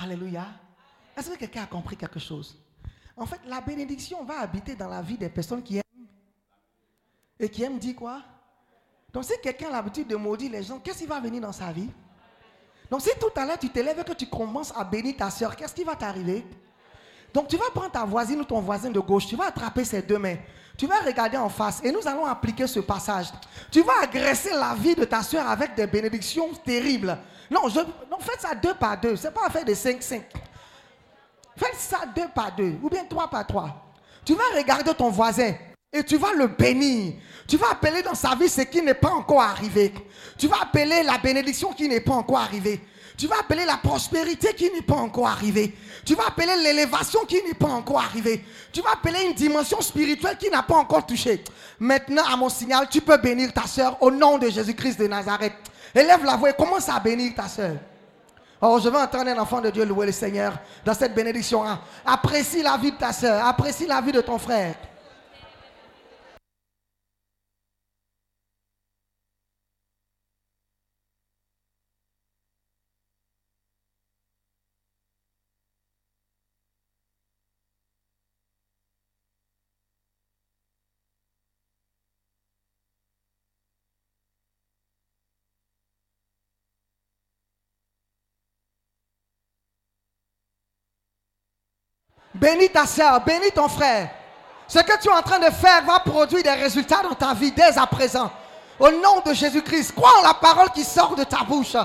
Alléluia. 0.00 0.46
Est-ce 1.16 1.30
que 1.30 1.36
quelqu'un 1.36 1.62
a 1.62 1.66
compris 1.66 1.96
quelque 1.96 2.18
chose? 2.18 2.60
En 3.16 3.24
fait, 3.24 3.40
la 3.46 3.60
bénédiction 3.60 4.24
va 4.24 4.40
habiter 4.40 4.74
dans 4.74 4.88
la 4.88 5.00
vie 5.00 5.16
des 5.16 5.28
personnes 5.28 5.62
qui 5.62 5.76
aiment. 5.76 6.08
Et 7.38 7.48
qui 7.48 7.62
aiment 7.62 7.78
dire 7.78 7.94
quoi? 7.94 8.22
Donc 9.12 9.24
si 9.24 9.32
quelqu'un 9.42 9.68
a 9.68 9.72
l'habitude 9.72 10.08
de 10.08 10.16
maudire 10.16 10.50
les 10.52 10.62
gens, 10.62 10.78
qu'est-ce 10.78 10.98
qui 10.98 11.06
va 11.06 11.20
venir 11.20 11.42
dans 11.42 11.52
sa 11.52 11.70
vie? 11.70 11.90
Donc 12.90 13.02
si 13.02 13.10
tout 13.20 13.30
à 13.36 13.44
l'heure 13.44 13.58
tu 13.58 13.68
te 13.68 13.78
lèves 13.78 13.98
et 13.98 14.04
que 14.04 14.12
tu 14.12 14.26
commences 14.26 14.72
à 14.76 14.84
bénir 14.84 15.16
ta 15.16 15.30
soeur, 15.30 15.54
qu'est-ce 15.54 15.74
qui 15.74 15.84
va 15.84 15.94
t'arriver? 15.94 16.44
Donc 17.32 17.48
tu 17.48 17.56
vas 17.56 17.70
prendre 17.74 17.90
ta 17.90 18.04
voisine 18.04 18.40
ou 18.40 18.44
ton 18.44 18.60
voisin 18.60 18.90
de 18.90 19.00
gauche, 19.00 19.26
tu 19.26 19.36
vas 19.36 19.46
attraper 19.46 19.84
ses 19.84 20.02
deux 20.02 20.18
mains. 20.18 20.36
Tu 20.76 20.86
vas 20.86 21.00
regarder 21.00 21.36
en 21.36 21.48
face 21.48 21.80
et 21.84 21.92
nous 21.92 22.06
allons 22.06 22.24
appliquer 22.24 22.66
ce 22.66 22.80
passage. 22.80 23.26
Tu 23.70 23.82
vas 23.82 24.02
agresser 24.02 24.50
la 24.50 24.74
vie 24.74 24.94
de 24.94 25.04
ta 25.04 25.22
soeur 25.22 25.46
avec 25.48 25.74
des 25.74 25.86
bénédictions 25.86 26.48
terribles. 26.64 27.16
Non, 27.50 27.68
je, 27.68 27.80
non 28.10 28.18
faites 28.18 28.40
ça 28.40 28.54
deux 28.54 28.74
par 28.74 28.98
deux. 28.98 29.16
Ce 29.16 29.26
n'est 29.26 29.32
pas 29.32 29.48
faire 29.50 29.64
des 29.64 29.74
5-5. 29.74 30.22
Faites 31.56 31.74
ça 31.76 32.00
deux 32.16 32.28
par 32.34 32.54
deux 32.56 32.74
ou 32.82 32.88
bien 32.88 33.04
trois 33.04 33.28
par 33.28 33.46
trois. 33.46 33.92
Tu 34.24 34.34
vas 34.34 34.56
regarder 34.56 34.94
ton 34.94 35.10
voisin 35.10 35.52
et 35.92 36.02
tu 36.02 36.16
vas 36.16 36.32
le 36.32 36.46
bénir. 36.46 37.14
Tu 37.46 37.56
vas 37.56 37.70
appeler 37.72 38.02
dans 38.02 38.14
sa 38.14 38.34
vie 38.34 38.48
ce 38.48 38.62
qui 38.62 38.80
n'est 38.80 38.94
pas 38.94 39.10
encore 39.10 39.42
arrivé. 39.42 39.92
Tu 40.38 40.48
vas 40.48 40.62
appeler 40.62 41.02
la 41.02 41.18
bénédiction 41.18 41.72
qui 41.72 41.88
n'est 41.88 42.00
pas 42.00 42.14
encore 42.14 42.38
arrivée. 42.38 42.80
Tu 43.18 43.26
vas 43.26 43.40
appeler 43.40 43.66
la 43.66 43.76
prospérité 43.76 44.54
qui 44.54 44.70
n'est 44.70 44.80
pas 44.80 44.94
encore 44.94 45.28
arrivée. 45.28 45.74
Tu 46.04 46.14
vas 46.14 46.28
appeler 46.28 46.56
l'élévation 46.62 47.20
qui 47.26 47.42
n'est 47.46 47.54
pas 47.54 47.68
encore 47.68 48.00
arrivée. 48.00 48.42
Tu 48.72 48.80
vas 48.80 48.92
appeler 48.92 49.26
une 49.26 49.34
dimension 49.34 49.80
spirituelle 49.82 50.38
qui 50.38 50.48
n'a 50.48 50.62
pas 50.62 50.76
encore 50.76 51.04
touché. 51.04 51.44
Maintenant, 51.78 52.22
à 52.32 52.36
mon 52.36 52.48
signal, 52.48 52.88
tu 52.90 53.02
peux 53.02 53.18
bénir 53.18 53.52
ta 53.52 53.66
soeur 53.66 53.98
au 54.00 54.10
nom 54.10 54.38
de 54.38 54.48
Jésus-Christ 54.48 54.98
de 54.98 55.06
Nazareth. 55.06 55.52
Élève 55.94 56.24
la 56.24 56.36
voix 56.36 56.50
et 56.50 56.54
commence 56.54 56.88
à 56.88 56.98
bénir 57.00 57.34
ta 57.36 57.48
soeur. 57.48 57.76
Oh, 58.62 58.80
je 58.82 58.88
veux 58.88 58.96
entendre 58.96 59.28
un 59.28 59.38
enfant 59.38 59.60
de 59.60 59.68
Dieu 59.68 59.84
louer 59.84 60.06
le 60.06 60.12
Seigneur 60.12 60.54
dans 60.84 60.94
cette 60.94 61.14
bénédiction. 61.14 61.64
Apprécie 62.06 62.62
la 62.62 62.78
vie 62.78 62.92
de 62.92 62.96
ta 62.96 63.12
soeur, 63.12 63.44
apprécie 63.44 63.86
la 63.86 64.00
vie 64.00 64.12
de 64.12 64.22
ton 64.22 64.38
frère. 64.38 64.74
Bénis 92.42 92.70
ta 92.70 92.86
soeur, 92.86 93.20
bénis 93.20 93.52
ton 93.52 93.68
frère. 93.68 94.10
Ce 94.66 94.80
que 94.80 95.00
tu 95.00 95.08
es 95.08 95.12
en 95.12 95.22
train 95.22 95.38
de 95.38 95.44
faire 95.44 95.84
va 95.86 96.00
produire 96.00 96.42
des 96.42 96.50
résultats 96.50 97.00
dans 97.00 97.14
ta 97.14 97.34
vie 97.34 97.52
dès 97.52 97.78
à 97.78 97.86
présent. 97.86 98.32
Au 98.80 98.90
nom 98.90 99.22
de 99.24 99.32
Jésus-Christ, 99.32 99.94
crois 99.94 100.10
en 100.18 100.22
la 100.26 100.34
parole 100.34 100.68
qui 100.70 100.82
sort 100.82 101.14
de 101.14 101.22
ta 101.22 101.44
bouche. 101.44 101.76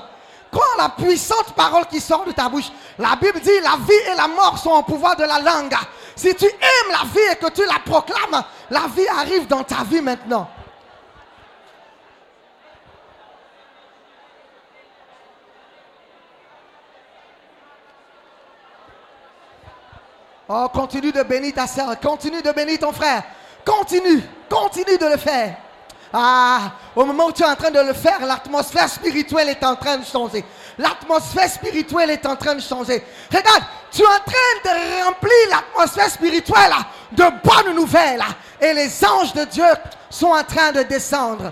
Crois 0.51 0.65
en 0.75 0.81
la 0.81 0.89
puissante 0.89 1.53
parole 1.53 1.85
qui 1.85 2.01
sort 2.01 2.25
de 2.25 2.31
ta 2.31 2.49
bouche. 2.49 2.71
La 2.97 3.15
Bible 3.17 3.39
dit 3.39 3.51
la 3.61 3.77
vie 3.87 4.11
et 4.11 4.15
la 4.15 4.27
mort 4.27 4.57
sont 4.57 4.71
au 4.71 4.81
pouvoir 4.81 5.15
de 5.15 5.25
la 5.25 5.37
langue. 5.37 5.75
Si 6.15 6.33
tu 6.33 6.45
aimes 6.45 6.91
la 6.91 7.03
vie 7.07 7.33
et 7.33 7.35
que 7.35 7.51
tu 7.51 7.61
la 7.63 7.77
proclames, 7.85 8.43
la 8.71 8.87
vie 8.95 9.07
arrive 9.09 9.45
dans 9.45 9.63
ta 9.63 9.83
vie 9.83 10.01
maintenant. 10.01 10.49
Oh, 20.49 20.67
continue 20.73 21.11
de 21.11 21.23
bénir 21.23 21.53
ta 21.53 21.67
soeur, 21.67 21.99
continue 21.99 22.41
de 22.41 22.51
bénir 22.51 22.79
ton 22.79 22.93
frère. 22.93 23.23
Continue, 23.65 24.23
continue 24.49 24.97
de 24.97 25.05
le 25.05 25.17
faire. 25.17 25.57
Ah, 26.13 26.71
au 26.95 27.03
moment 27.03 27.25
où 27.25 27.31
tu 27.33 27.43
es 27.43 27.45
en 27.45 27.55
train 27.55 27.69
de 27.69 27.81
le 27.81 27.93
faire, 27.93 28.25
l'atmosphère 28.25 28.87
spirituelle 28.87 29.49
est 29.49 29.63
en 29.63 29.75
train 29.75 29.97
de 29.97 30.05
changer. 30.05 30.45
L'atmosphère 30.77 31.49
spirituelle 31.49 32.11
est 32.11 32.25
en 32.25 32.37
train 32.37 32.55
de 32.55 32.61
changer. 32.61 33.03
Regarde, 33.29 33.63
tu 33.91 34.01
es 34.01 34.05
en 34.05 34.23
train 34.25 34.71
de 34.71 35.03
remplir 35.03 35.31
l'atmosphère 35.49 36.09
spirituelle 36.09 36.71
de 37.11 37.23
bonnes 37.43 37.75
nouvelles. 37.75 38.23
Et 38.61 38.73
les 38.73 39.05
anges 39.05 39.33
de 39.33 39.43
Dieu 39.43 39.65
sont 40.09 40.27
en 40.27 40.43
train 40.43 40.71
de 40.71 40.83
descendre. 40.83 41.51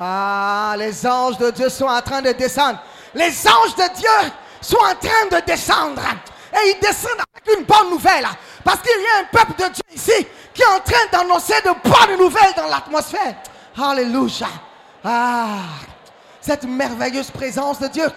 Ah, 0.00 0.74
les 0.76 1.06
anges 1.06 1.38
de 1.38 1.50
Dieu 1.50 1.68
sont 1.68 1.86
en 1.86 2.00
train 2.02 2.20
de 2.20 2.32
descendre. 2.32 2.78
Les 3.14 3.46
anges 3.46 3.76
de 3.76 3.96
Dieu 3.96 4.32
sont 4.60 4.78
en 4.78 4.94
train 4.94 5.26
de 5.30 5.44
descendre. 5.46 6.02
Et 6.52 6.70
ils 6.70 6.80
descendent 6.80 7.22
avec 7.32 7.58
une 7.58 7.64
bonne 7.64 7.90
nouvelle. 7.90 8.26
Parce 8.64 8.80
qu'il 8.80 9.00
y 9.00 9.06
a 9.06 9.20
un 9.20 9.24
peuple 9.24 9.62
de 9.62 9.68
Dieu 9.68 9.84
ici 9.94 10.26
qui 10.52 10.62
est 10.62 10.66
en 10.66 10.80
train 10.80 11.06
d'annoncer 11.12 11.54
de 11.62 11.70
bonnes 11.88 12.18
nouvelles 12.18 12.54
dans 12.56 12.66
l'atmosphère. 12.66 13.34
Alléluia. 13.76 14.48
Ah, 15.04 15.58
cette 16.40 16.64
merveilleuse 16.64 17.30
présence 17.30 17.78
de 17.80 17.88
Dieu. 17.88 18.10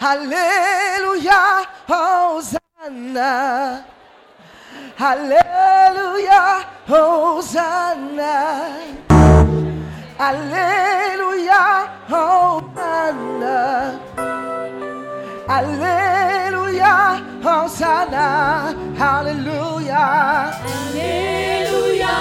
Alléluia. 0.00 1.62
Hosanna. 1.88 3.84
Alléluia, 4.98 6.42
Hosanna. 6.88 8.34
Alléluia, 10.18 11.62
Hosanna. 12.10 13.58
Alléluia, 15.48 16.94
Hosanna. 17.44 18.26
Alléluia. 18.98 20.04
Alléluia, 20.94 22.16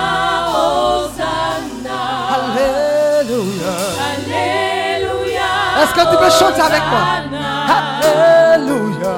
Hosanna. 0.53 1.99
Alléluia. 2.35 3.73
Alléluia. 4.09 5.49
Est-ce 5.81 5.93
que 5.93 6.03
tu 6.11 6.17
peux 6.17 6.29
chanter 6.29 6.61
avec 6.61 6.83
moi? 6.91 7.03
Alléluia, 7.77 9.15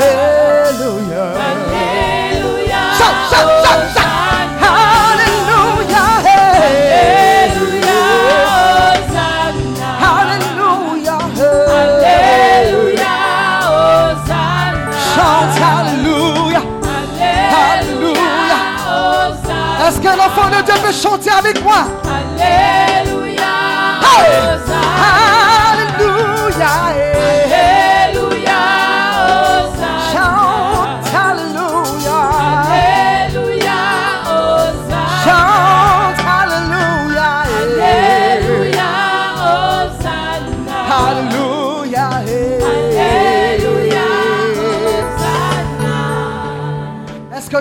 Alléluia. 0.00 1.24
Alléluia, 1.50 2.80
Chante, 2.98 3.20
chante, 3.30 3.52
chante, 3.64 3.88
chante. 3.96 4.64
Alléluia. 5.12 6.04
Alléluia, 7.44 7.98
Hosanna. 8.80 9.88
Alléluia. 10.22 11.16
Alléluia, 11.80 13.14
Hosanna. 13.68 14.92
Chante, 15.14 15.58
Alléluia. 15.76 16.62
Alléluia, 17.60 18.60
Hosanna. 18.88 19.88
Est-ce 19.88 19.98
qu'un 20.00 20.18
enfant 20.18 20.48
de 20.48 20.60
Dieu 20.64 20.74
peut 20.82 20.92
chanter 20.92 21.30
avec 21.30 21.56
moi? 21.62 21.80
Alléluia! 22.16 23.52
Hosanna. 24.02 24.69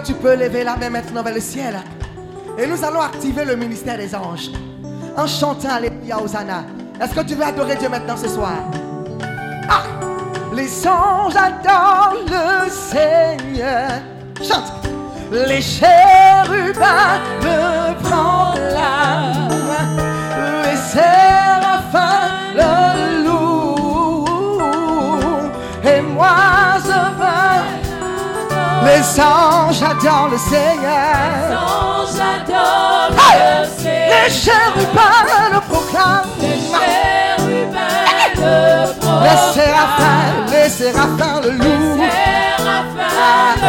Tu 0.10 0.16
peux 0.16 0.36
lever 0.36 0.64
la 0.64 0.76
main 0.76 0.90
maintenant 0.90 1.22
vers 1.22 1.36
le 1.36 1.40
ciel? 1.40 1.76
Et 2.58 2.66
nous 2.66 2.84
allons 2.84 3.02
activer 3.02 3.46
le 3.46 3.56
ministère 3.56 3.96
des 3.96 4.16
anges 4.16 4.50
en 5.16 5.28
chantant 5.28 5.70
Alléluia 5.70 6.20
Hosanna. 6.20 6.64
Est-ce 7.00 7.14
que 7.14 7.22
tu 7.22 7.36
veux 7.36 7.44
adorer 7.44 7.76
Dieu 7.76 7.90
maintenant 7.90 8.18
ce 8.18 8.28
soir? 8.28 8.56
Ah! 9.70 9.84
Les 10.52 10.88
anges 10.88 11.36
adorent 11.36 12.16
le 12.26 12.70
Seigneur. 12.72 14.02
Chante. 14.42 14.74
Les 15.32 15.62
chérubins 15.62 17.20
le 17.44 17.94
proclament. 18.02 18.39
Les 29.00 29.22
anges 29.22 29.82
adorent 29.82 30.28
le 30.30 30.38
Seigneur. 30.38 30.92
Ange 31.52 32.20
adore 32.20 33.12
Hey! 33.18 33.38
le 33.62 33.68
Seigneur. 33.82 34.10
Les 34.12 34.30
chérubins 34.30 35.26
le 35.54 35.60
proclament. 35.62 36.32
Les 36.42 36.60
chérubins 36.70 38.04
le 38.36 38.52
Les 38.84 38.96
proclament. 39.00 39.54
séraphins, 39.54 40.30
les 40.52 40.70
séraphins 40.70 41.40
le 41.44 41.52
louent. 41.52 42.02
Séraphins 42.58 43.56
le 43.62 43.68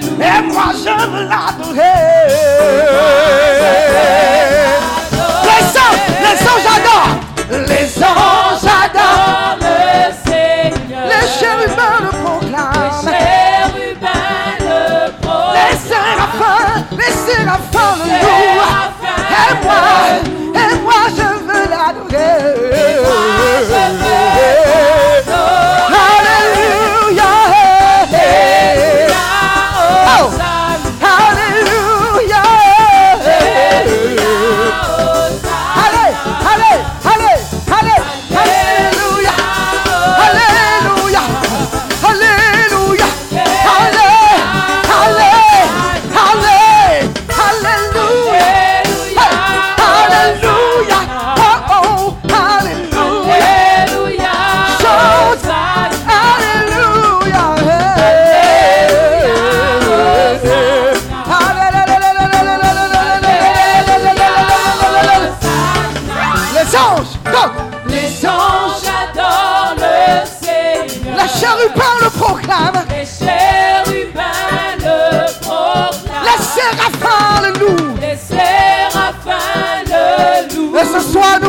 louent. 0.00 0.22
Et 0.22 0.42
moi 0.52 0.68
je 0.74 0.92
veux 1.10 1.24
l'adorer. 1.24 1.98
Les 5.44 5.64
anges, 5.84 6.04
les 6.22 6.38
anges 6.52 6.68
adorent. 6.76 7.16
Les 7.68 7.88
anges 7.98 8.66
adorent. 8.84 9.26
Adore 9.48 9.58
le 9.60 9.64
Seigneur. 10.12 10.27
Les 17.48 17.54
séraphins 17.54 17.96
le 17.98 18.04
louent. 18.04 18.48
Et 19.30 19.54
moi, 19.64 19.80
et 20.54 20.74
moi 20.82 21.02
je 21.16 21.28
veux 21.46 21.66
l'adorer. 21.70 22.98
Alléluia. 23.70 24.17
começa 80.88 80.96
a 80.96 81.00
suar 81.00 81.40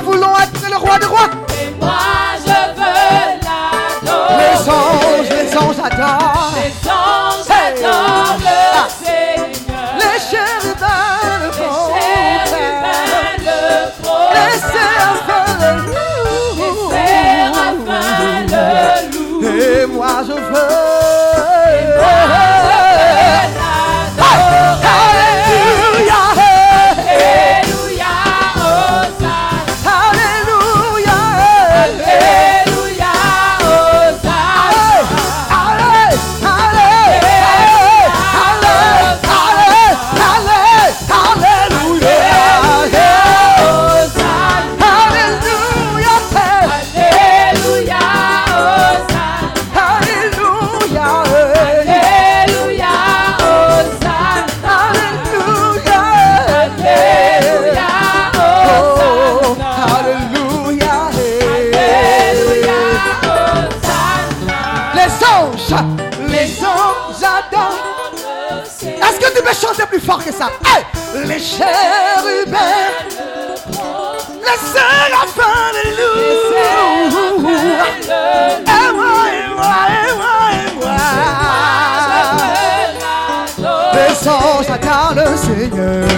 Seigneur. 85.79 86.08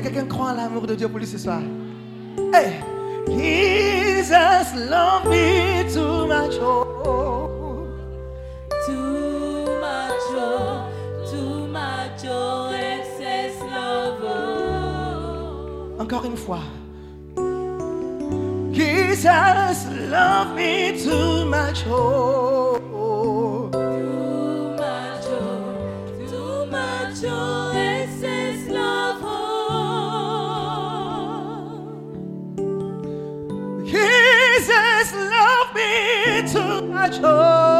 quelqu'un 0.00 0.26
croit 0.26 0.50
en 0.50 0.54
l'amour 0.54 0.86
de 0.86 0.94
Dieu 0.94 1.08
pour 1.08 1.18
lui 1.18 1.26
ce 1.26 1.38
soir? 1.38 1.60
Hey! 2.52 2.80
Jesus 3.28 4.74
love 4.90 5.26
me 5.28 5.84
too 5.92 6.26
much. 6.26 6.54
Oh. 6.60 7.86
Too 8.86 9.64
much. 9.80 10.26
Oh. 10.30 10.84
Too 11.30 11.66
much. 11.66 12.24
Oh, 12.26 12.70
excess 12.72 13.60
love. 13.60 14.22
Oh. 14.22 16.02
Encore 16.02 16.24
une 16.24 16.36
fois. 16.36 16.60
Jesus 18.72 19.86
love 20.10 20.54
me 20.54 20.92
too 21.02 21.44
much. 21.46 21.84
Oh. 21.88 22.73
threshold. 37.06 37.73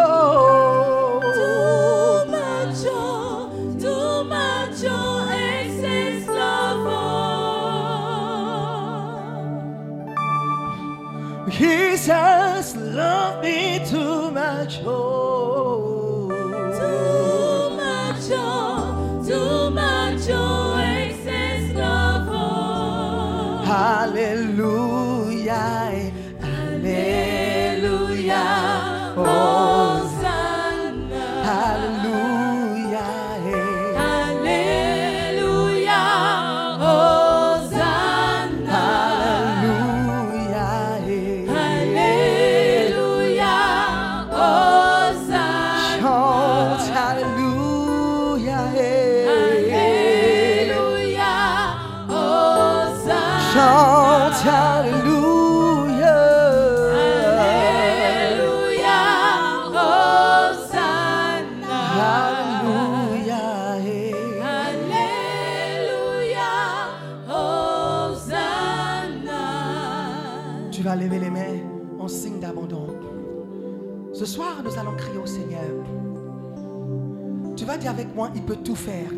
Vas 77.75 77.81
dire 77.81 77.91
avec 77.91 78.15
moi, 78.15 78.31
il 78.35 78.43
peut 78.43 78.57
tout 78.57 78.77
faire. 78.77 79.11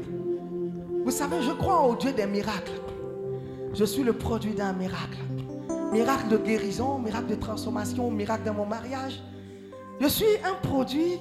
Vous 1.04 1.10
savez, 1.10 1.42
je 1.42 1.52
crois 1.52 1.82
au 1.82 1.94
Dieu 1.94 2.12
des 2.12 2.26
miracles. 2.26 2.80
Je 3.74 3.84
suis 3.84 4.02
le 4.02 4.14
produit 4.14 4.54
d'un 4.54 4.72
miracle. 4.72 5.18
Miracle 5.92 6.28
de 6.28 6.38
guérison, 6.38 6.98
miracle 6.98 7.26
de 7.26 7.34
transformation, 7.34 8.10
miracle 8.10 8.44
de 8.44 8.50
mon 8.50 8.66
mariage. 8.66 9.22
Je 10.00 10.08
suis 10.08 10.36
un 10.44 10.54
produit 10.66 11.20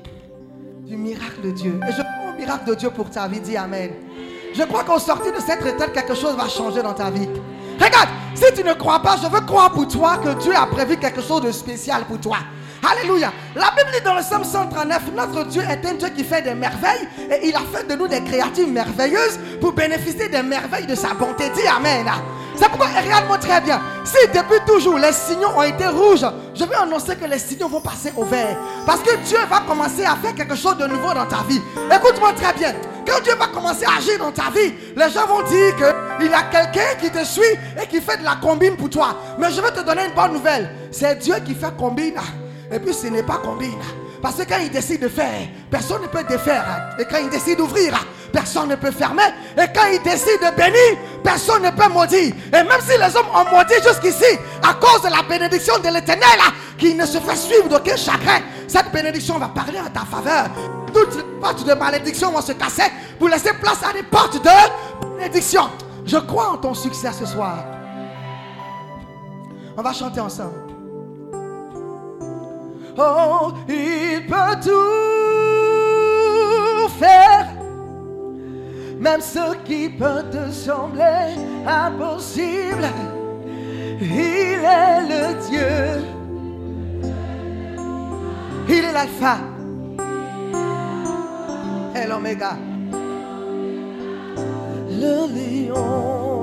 du 0.85 0.95
miracle 0.95 1.41
de 1.43 1.51
Dieu. 1.51 1.79
Et 1.87 1.91
je 1.91 2.01
crois 2.01 2.33
au 2.33 2.37
miracle 2.37 2.69
de 2.69 2.75
Dieu 2.75 2.89
pour 2.89 3.09
ta 3.09 3.27
vie. 3.27 3.41
Dis 3.41 3.57
Amen. 3.57 3.91
Je 4.53 4.63
crois 4.63 4.83
qu'au 4.85 4.99
sortir 4.99 5.33
de 5.33 5.39
cette 5.39 5.61
retraite, 5.61 5.91
quelque 5.91 6.15
chose 6.15 6.35
va 6.37 6.47
changer 6.47 6.81
dans 6.81 6.93
ta 6.93 7.11
vie. 7.11 7.27
Regarde, 7.75 8.09
si 8.33 8.45
tu 8.53 8.63
ne 8.63 8.73
crois 8.73 8.99
pas, 8.99 9.17
je 9.21 9.27
veux 9.27 9.41
croire 9.41 9.71
pour 9.71 9.87
toi 9.87 10.17
que 10.17 10.41
Dieu 10.41 10.53
a 10.55 10.65
prévu 10.67 10.97
quelque 10.97 11.21
chose 11.21 11.41
de 11.41 11.51
spécial 11.51 12.05
pour 12.05 12.19
toi. 12.19 12.37
Alléluia. 12.83 13.31
La 13.55 13.71
Bible 13.71 13.91
dit 13.93 14.03
dans 14.03 14.15
le 14.15 14.21
psaume 14.21 14.43
139, 14.43 15.01
notre 15.15 15.45
Dieu 15.45 15.61
est 15.61 15.85
un 15.85 15.93
Dieu 15.93 16.09
qui 16.09 16.23
fait 16.23 16.41
des 16.41 16.53
merveilles 16.53 17.07
et 17.31 17.47
il 17.47 17.55
a 17.55 17.61
fait 17.73 17.87
de 17.87 17.95
nous 17.95 18.07
des 18.07 18.21
créatures 18.23 18.67
merveilleuses 18.67 19.39
pour 19.59 19.73
bénéficier 19.73 20.29
des 20.29 20.43
merveilles 20.43 20.85
de 20.85 20.95
sa 20.95 21.13
bonté. 21.13 21.49
Dis 21.55 21.67
Amen. 21.67 22.05
C'est 22.57 22.69
pourquoi, 22.69 22.87
regarde-moi 22.87 23.37
très 23.37 23.59
bien, 23.59 23.81
si 24.05 24.27
depuis 24.27 24.59
toujours 24.65 24.97
les 24.97 25.11
signaux 25.11 25.49
ont 25.57 25.63
été 25.63 25.87
rouges, 25.87 26.25
je 26.53 26.63
vais 26.63 26.75
annoncer 26.75 27.15
que 27.17 27.25
les 27.25 27.39
signaux 27.39 27.67
vont 27.67 27.81
passer 27.81 28.13
au 28.15 28.23
vert. 28.23 28.57
Parce 28.85 29.01
que 29.01 29.15
Dieu 29.17 29.37
va 29.49 29.61
commencer 29.67 30.05
à 30.05 30.15
faire 30.15 30.33
quelque 30.33 30.55
chose 30.55 30.77
de 30.77 30.87
nouveau 30.87 31.13
dans 31.13 31.25
ta 31.25 31.43
vie. 31.47 31.61
Écoute-moi 31.93 32.31
très 32.33 32.53
bien. 32.53 32.73
Quand 33.05 33.21
Dieu 33.23 33.33
va 33.35 33.47
commencer 33.47 33.85
à 33.85 33.97
agir 33.97 34.17
dans 34.19 34.31
ta 34.31 34.49
vie, 34.51 34.73
les 34.95 35.09
gens 35.11 35.27
vont 35.27 35.43
dire 35.43 35.75
qu'il 35.75 36.31
y 36.31 36.33
a 36.33 36.43
quelqu'un 36.43 36.95
qui 36.99 37.09
te 37.11 37.23
suit 37.25 37.43
et 37.81 37.87
qui 37.87 38.01
fait 38.01 38.17
de 38.17 38.23
la 38.23 38.35
combine 38.35 38.77
pour 38.77 38.89
toi. 38.89 39.15
Mais 39.37 39.51
je 39.51 39.61
vais 39.61 39.71
te 39.71 39.81
donner 39.81 40.05
une 40.05 40.13
bonne 40.13 40.33
nouvelle. 40.33 40.69
C'est 40.91 41.19
Dieu 41.19 41.35
qui 41.45 41.53
fait 41.53 41.75
combine. 41.77 42.15
Et 42.71 42.79
puis 42.79 42.93
ce 42.93 43.07
n'est 43.07 43.23
pas 43.23 43.37
combine. 43.37 43.79
Parce 44.21 44.37
que 44.37 44.43
quand 44.43 44.57
il 44.59 44.71
décide 44.71 45.01
de 45.01 45.07
faire, 45.07 45.47
personne 45.69 46.01
ne 46.01 46.07
peut 46.07 46.23
défaire. 46.23 46.95
Et 46.99 47.05
quand 47.05 47.19
il 47.21 47.29
décide 47.29 47.57
d'ouvrir, 47.59 47.93
personne 48.31 48.69
ne 48.69 48.75
peut 48.75 48.91
fermer. 48.91 49.21
Et 49.55 49.67
quand 49.73 49.85
il 49.93 50.01
décide 50.01 50.39
de 50.41 50.55
bénir, 50.55 50.97
personne 51.23 51.61
ne 51.61 51.69
peut 51.69 51.87
maudire. 51.93 52.33
Et 52.47 52.51
même 52.51 52.81
si 52.81 52.97
les 52.97 53.15
hommes 53.15 53.27
ont 53.33 53.55
maudit 53.55 53.75
jusqu'ici, 53.87 54.39
à 54.63 54.73
cause 54.73 55.03
de 55.03 55.09
la 55.09 55.21
bénédiction 55.21 55.77
de 55.77 55.89
l'éternel, 55.89 56.39
qui 56.77 56.95
ne 56.95 57.05
se 57.05 57.19
fait 57.19 57.35
suivre 57.35 57.69
d'aucun 57.69 57.95
chagrin, 57.95 58.39
cette 58.67 58.91
bénédiction 58.91 59.37
va 59.37 59.49
parler 59.49 59.79
en 59.79 59.89
ta 59.89 60.05
faveur. 60.05 60.47
Toutes 60.91 61.15
les 61.17 61.39
portes 61.39 61.63
de 61.63 61.73
malédiction 61.73 62.31
vont 62.31 62.41
se 62.41 62.53
casser 62.53 62.91
pour 63.19 63.29
laisser 63.29 63.53
place 63.53 63.83
à 63.87 63.93
des 63.93 64.03
portes 64.03 64.43
de 64.43 65.15
bénédiction. 65.17 65.69
Je 66.05 66.17
crois 66.17 66.49
en 66.51 66.57
ton 66.57 66.73
succès 66.73 67.11
ce 67.11 67.25
soir. 67.25 67.63
On 69.77 69.81
va 69.81 69.93
chanter 69.93 70.19
ensemble. 70.19 70.64
Oh, 72.97 73.51
il 73.67 74.25
peut 74.25 74.55
tout 74.63 74.69
faire. 76.97 77.47
Même 78.99 79.19
ce 79.21 79.55
qui 79.65 79.89
peut 79.89 80.23
te 80.31 80.49
sembler 80.51 81.35
impossible. 81.67 82.87
Il 83.99 84.07
est 84.07 85.01
le 85.09 85.33
Dieu. 85.49 86.05
Il 88.69 88.83
est 88.83 88.93
l'alpha 88.93 89.37
et 91.95 92.07
l'oméga. 92.07 92.57
Le 94.89 95.27
lion. 95.67 96.34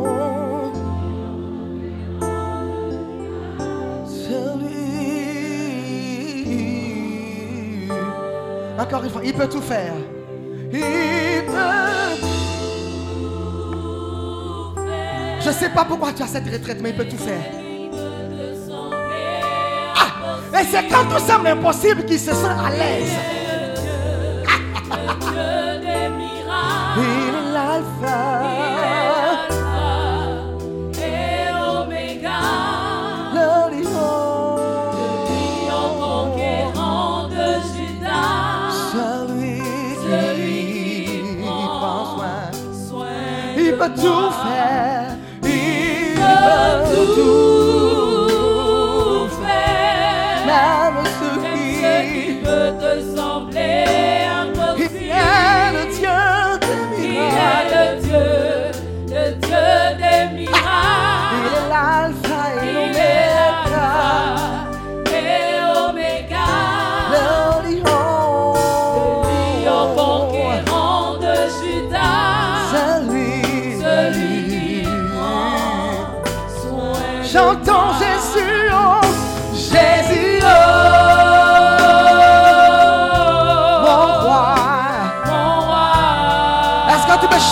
Encore 8.83 9.05
une 9.05 9.11
fois, 9.11 9.21
il 9.25 9.33
peut 9.33 9.49
tout 9.49 9.61
faire. 9.61 9.95
Il 10.73 10.81
peut. 11.47 11.53
Je 15.41 15.51
sais 15.51 15.71
pas 15.71 15.85
pourquoi 15.85 16.13
tu 16.13 16.23
as 16.25 16.27
cette 16.27 16.49
retraite, 16.51 16.79
mais 16.83 16.91
il 16.91 16.97
peut 16.97 17.05
tout 17.05 17.17
faire. 17.17 17.45
Ah, 19.95 20.61
et 20.61 20.65
c'est 20.65 20.89
quand 20.89 21.05
tout 21.09 21.21
semble 21.25 21.47
impossible 21.47 22.05
qu'il 22.05 22.19
se 22.19 22.35
sent 22.35 22.47
à 22.47 22.71
l'aise. 22.71 23.13
Dieu 25.21 25.81
des 25.81 26.09
miracles. 26.09 26.99
Il 26.99 27.29
est 27.29 27.53
l'alpha, 27.53 28.43
Il 43.85 43.89
de 43.95 44.62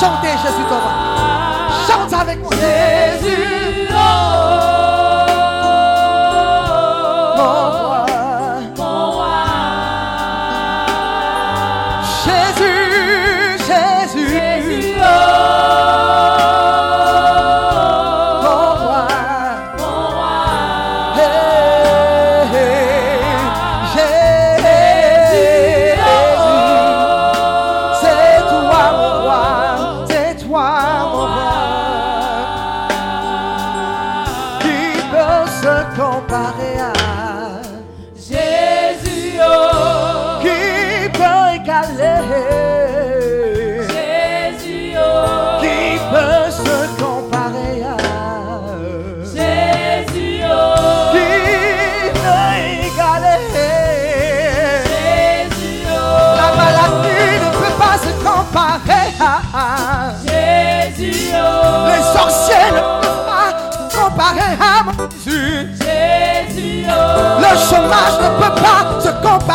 Chanter 0.01 0.31
Jésus 0.43 0.65
roi 0.71 0.93
Chante 1.87 2.13
avec 2.15 2.39
moi. 2.39 2.51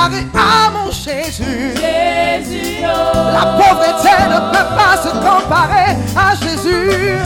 Comparer 0.05 0.27
à 0.33 0.69
mon 0.71 0.91
Jésus. 0.91 1.73
Jésus, 1.75 2.81
La 2.81 3.45
pauvreté 3.57 4.09
ne 4.29 4.39
peut 4.51 4.75
pas 4.75 4.97
se 5.01 5.09
comparer 5.09 5.95
à 6.15 6.35
Jésus. 6.35 7.17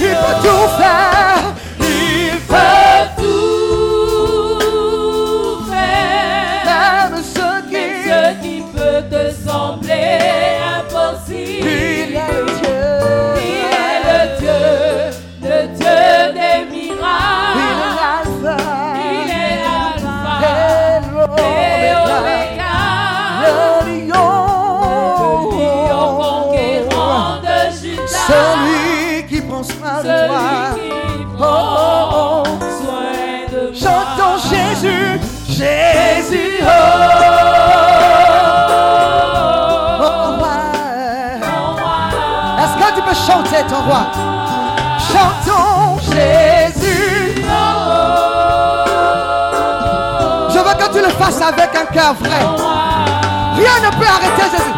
Il 0.00 0.08
peut 0.08 0.48
tout 0.48 0.68
faire. 0.78 1.27
Chanter 43.48 43.66
ton 43.68 43.80
roi? 43.82 44.06
Chantons 44.98 45.98
Jésus. 46.00 47.34
Je 50.50 50.58
veux 50.58 50.74
que 50.74 50.92
tu 50.92 51.00
le 51.00 51.08
fasses 51.10 51.40
avec 51.40 51.70
un 51.74 51.86
cœur 51.92 52.14
vrai. 52.14 52.40
Rien 53.56 53.80
ne 53.84 53.96
peut 53.96 54.06
arrêter 54.06 54.46
Jésus. 54.50 54.74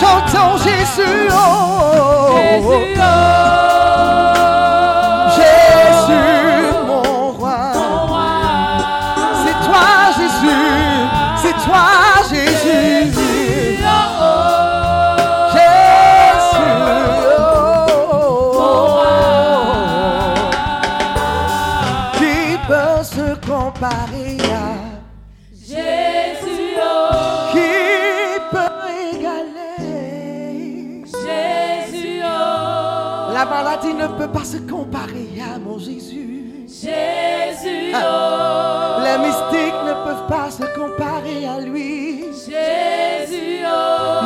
Chantons 0.00 0.56
Jésus. 0.58 1.28
Oh, 1.30 2.36
Jésus, 2.36 3.00
oh, 3.00 3.67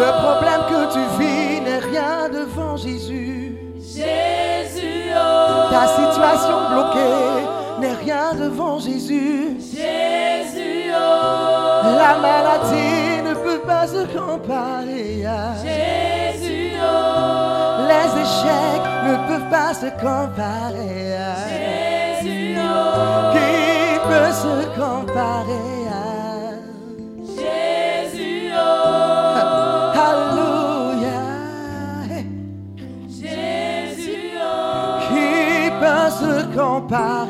Le 0.05 0.11
problème 0.21 0.63
que 0.69 0.93
tu 0.95 1.03
vis 1.21 1.61
n'est 1.61 1.79
rien 1.79 2.29
devant 2.29 2.77
Jésus. 2.77 3.57
Jésus, 3.79 5.13
oh, 5.15 5.71
Ta 5.71 5.87
situation 5.87 6.57
bloquée 6.73 7.47
n'est 7.81 7.95
rien 7.95 8.35
devant 8.35 8.81
Jésus. 8.81 9.59
Jésus, 9.61 10.91
oh, 10.91 11.87
La 12.03 12.19
maladie 12.19 13.23
ne 13.29 13.35
peut 13.35 13.61
pas 13.65 13.87
se 13.87 14.05
comparer 14.19 15.25
à 15.25 15.55
Jésus, 15.63 16.73
oh, 16.83 17.87
Les 17.87 18.23
échecs 18.23 18.89
ne 19.07 19.15
peuvent 19.29 19.51
pas 19.51 19.73
se 19.73 19.87
comparer 20.01 21.15
à 21.15 21.35
Jésus, 21.49 22.57
Qui 23.35 23.99
peut 24.09 24.33
se 24.33 24.67
comparer 24.75 24.92
se 36.93 37.22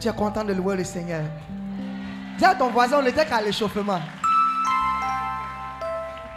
tu 0.00 0.08
es 0.08 0.12
content 0.12 0.44
de 0.44 0.54
louer 0.54 0.76
le 0.76 0.84
Seigneur? 0.84 1.22
Dis 2.38 2.44
à 2.44 2.54
ton 2.54 2.70
voisin, 2.70 2.98
on 2.98 3.02
n'était 3.02 3.26
qu'à 3.26 3.42
l'échauffement. 3.42 4.00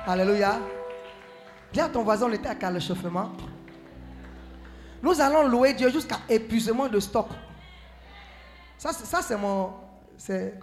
Alléluia. 0.05 0.59
Dis 1.72 1.80
à 1.80 1.88
ton 1.88 2.03
voisin, 2.03 2.28
on 2.28 2.34
était 2.34 2.53
qu'à 2.55 2.70
l'échauffement. 2.70 3.32
Nous 5.01 5.20
allons 5.20 5.47
louer 5.47 5.74
Dieu 5.74 5.89
jusqu'à 5.89 6.20
épuisement 6.28 6.88
de 6.89 6.99
stock. 6.99 7.28
Ça, 8.78 8.91
ça 8.91 9.22
c'est 9.22 9.38
mon. 9.38 9.72
C'est. 10.18 10.59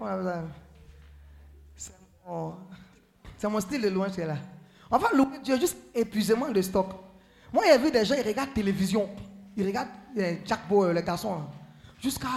C'est 1.76 1.92
mon, 2.26 2.54
c'est 3.38 3.48
mon 3.48 3.60
style 3.60 3.80
de 3.80 3.88
louange 3.88 4.16
là. 4.18 4.36
On 4.90 4.98
va 4.98 5.08
louer 5.14 5.38
Dieu 5.42 5.58
jusqu'à 5.58 5.78
épuisement 5.94 6.50
de 6.50 6.60
stock. 6.60 6.88
Moi, 7.52 7.64
j'ai 7.66 7.78
vu 7.78 7.90
des 7.90 8.04
gens, 8.04 8.14
ils 8.14 8.26
regardent 8.26 8.52
télévision. 8.52 9.08
Ils 9.56 9.66
regardent 9.66 9.88
euh, 10.18 10.36
Jack 10.44 10.68
Boy, 10.68 10.94
les 10.94 11.02
garçons. 11.02 11.42
Jusqu'à. 11.98 12.28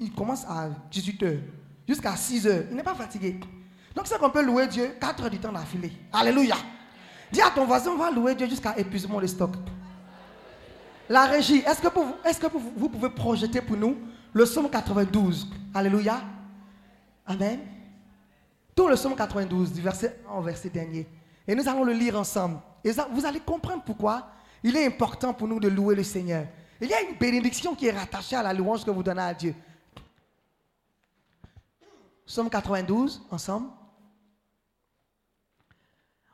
Ils 0.00 0.12
commencent 0.12 0.46
à 0.46 0.70
18h. 0.90 1.38
Jusqu'à 1.86 2.14
6h. 2.14 2.64
Il 2.70 2.76
n'est 2.76 2.82
pas 2.82 2.94
fatigué. 2.94 3.38
Donc, 3.94 4.06
c'est 4.06 4.18
qu'on 4.18 4.30
peut 4.30 4.42
louer 4.42 4.66
Dieu 4.66 4.94
4 4.98 5.24
heures 5.24 5.30
du 5.30 5.38
temps 5.38 5.52
d'affilée. 5.52 5.92
Alléluia. 6.12 6.56
Dis 7.30 7.42
à 7.42 7.50
ton 7.50 7.66
voisin, 7.66 7.92
on 7.92 7.96
va 7.96 8.10
louer 8.10 8.34
Dieu 8.34 8.48
jusqu'à 8.48 8.76
épuisement 8.78 9.20
de 9.20 9.26
stock. 9.26 9.52
La 11.08 11.26
régie, 11.26 11.58
est-ce 11.66 11.82
que, 11.82 11.88
est-ce 12.28 12.40
que 12.40 12.46
vous, 12.46 12.88
pouvez 12.88 13.10
projeter 13.10 13.60
pour 13.60 13.76
nous 13.76 13.96
le 14.32 14.44
psaume 14.44 14.70
92 14.70 15.48
Alléluia. 15.74 16.20
Amen. 17.26 17.60
Tout 18.74 18.88
le 18.88 18.94
psaume 18.94 19.14
92, 19.14 19.72
du 19.72 19.80
verset 19.80 20.20
1 20.28 20.38
au 20.38 20.42
verset 20.42 20.70
dernier. 20.70 21.06
Et 21.46 21.54
nous 21.54 21.68
allons 21.68 21.84
le 21.84 21.92
lire 21.92 22.18
ensemble. 22.18 22.58
Et 22.84 22.92
vous 23.12 23.26
allez 23.26 23.40
comprendre 23.40 23.82
pourquoi 23.84 24.28
il 24.62 24.76
est 24.76 24.86
important 24.86 25.34
pour 25.34 25.48
nous 25.48 25.58
de 25.58 25.68
louer 25.68 25.94
le 25.94 26.04
Seigneur. 26.04 26.46
Il 26.80 26.88
y 26.88 26.94
a 26.94 27.02
une 27.02 27.16
bénédiction 27.16 27.74
qui 27.74 27.86
est 27.86 27.92
rattachée 27.92 28.36
à 28.36 28.42
la 28.42 28.52
louange 28.52 28.84
que 28.84 28.90
vous 28.90 29.02
donnez 29.02 29.20
à 29.20 29.34
Dieu. 29.34 29.54
Psaume 32.30 32.48
92, 32.48 33.22
ensemble. 33.32 33.72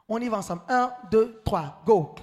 On 0.06 0.20
y 0.20 0.28
va 0.28 0.36
ensemble. 0.36 0.62
1, 0.68 0.92
2, 1.10 1.40
3, 1.42 1.82
go. 1.86 2.14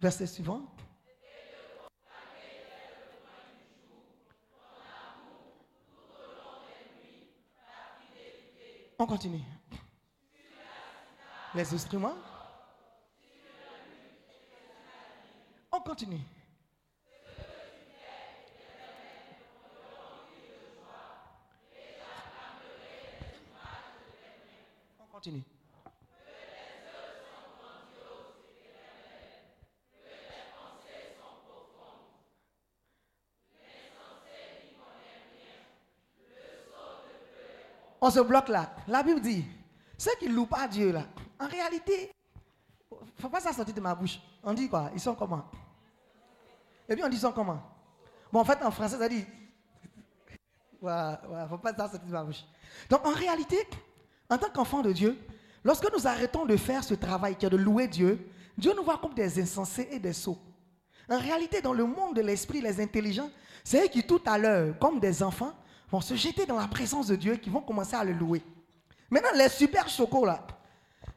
Verset 0.00 0.26
suivant. 0.26 0.62
On 8.98 9.06
continue. 9.06 9.42
Les 11.54 11.74
instruments. 11.74 12.16
On 15.70 15.80
continue. 15.80 16.22
On 38.00 38.10
se 38.10 38.20
bloque 38.20 38.48
là. 38.48 38.74
La 38.86 39.02
Bible 39.02 39.20
dit, 39.20 39.44
ceux 39.96 40.10
qui 40.18 40.28
louent 40.28 40.44
pas 40.44 40.68
Dieu 40.68 40.92
là, 40.92 41.04
en 41.40 41.46
réalité, 41.46 42.12
faut 43.18 43.30
pas 43.30 43.40
ça 43.40 43.52
sortir 43.52 43.74
de 43.74 43.80
ma 43.80 43.94
bouche. 43.94 44.20
On 44.42 44.52
dit 44.52 44.68
quoi? 44.68 44.90
Ils 44.92 45.00
sont 45.00 45.14
comment? 45.14 45.44
Et 46.86 46.94
puis 46.94 47.02
on 47.02 47.08
dit 47.08 47.16
ils 47.16 47.20
sont 47.20 47.32
comment? 47.32 47.62
Bon, 48.30 48.40
en 48.40 48.44
fait, 48.44 48.62
en 48.62 48.70
français, 48.70 48.98
ça 48.98 49.08
dit. 49.08 49.24
Voilà, 50.82 51.18
voilà, 51.26 51.48
faut 51.48 51.56
pas 51.56 51.70
ça 51.70 51.88
sortir 51.88 52.06
de 52.06 52.12
ma 52.12 52.22
bouche. 52.24 52.44
Donc, 52.90 53.06
en 53.06 53.12
réalité, 53.12 53.56
en 54.30 54.38
tant 54.38 54.50
qu'enfant 54.50 54.82
de 54.82 54.92
Dieu, 54.92 55.18
lorsque 55.62 55.92
nous 55.92 56.06
arrêtons 56.06 56.44
de 56.44 56.56
faire 56.56 56.84
ce 56.84 56.94
travail 56.94 57.36
qui 57.36 57.46
est 57.46 57.50
de 57.50 57.56
louer 57.56 57.88
Dieu, 57.88 58.26
Dieu 58.56 58.72
nous 58.76 58.84
voit 58.84 58.98
comme 58.98 59.14
des 59.14 59.40
insensés 59.40 59.88
et 59.90 59.98
des 59.98 60.12
sots. 60.12 60.38
En 61.08 61.18
réalité, 61.18 61.60
dans 61.60 61.72
le 61.72 61.84
monde 61.84 62.16
de 62.16 62.22
l'esprit, 62.22 62.60
les 62.60 62.80
intelligents, 62.80 63.30
c'est 63.62 63.84
eux 63.84 63.88
qui, 63.88 64.02
tout 64.02 64.22
à 64.26 64.38
l'heure, 64.38 64.78
comme 64.78 65.00
des 65.00 65.22
enfants, 65.22 65.52
vont 65.90 66.00
se 66.00 66.14
jeter 66.14 66.46
dans 66.46 66.58
la 66.58 66.68
présence 66.68 67.08
de 67.08 67.16
Dieu, 67.16 67.36
qui 67.36 67.50
vont 67.50 67.60
commencer 67.60 67.94
à 67.94 68.04
le 68.04 68.12
louer. 68.12 68.42
Maintenant, 69.10 69.30
les 69.34 69.48
super 69.48 69.88
chocos 69.88 70.24
là. 70.24 70.46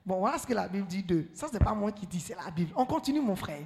Bon, 0.05 0.19
voilà 0.19 0.37
ce 0.37 0.47
que 0.47 0.53
la 0.53 0.67
Bible 0.67 0.87
dit 0.87 1.03
d'eux. 1.03 1.29
Ça, 1.33 1.47
ce 1.47 1.53
n'est 1.53 1.59
pas 1.59 1.73
moi 1.73 1.91
qui 1.91 2.05
dis, 2.05 2.19
c'est 2.19 2.35
la 2.35 2.51
Bible. 2.51 2.71
On 2.75 2.85
continue, 2.85 3.21
mon 3.21 3.35
frère. 3.35 3.65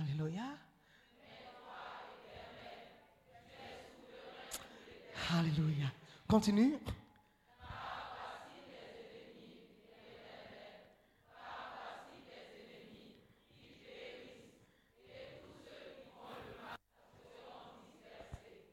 Alléluia. 0.00 0.42
Alléluia. 5.30 5.86
Continue. 6.26 6.78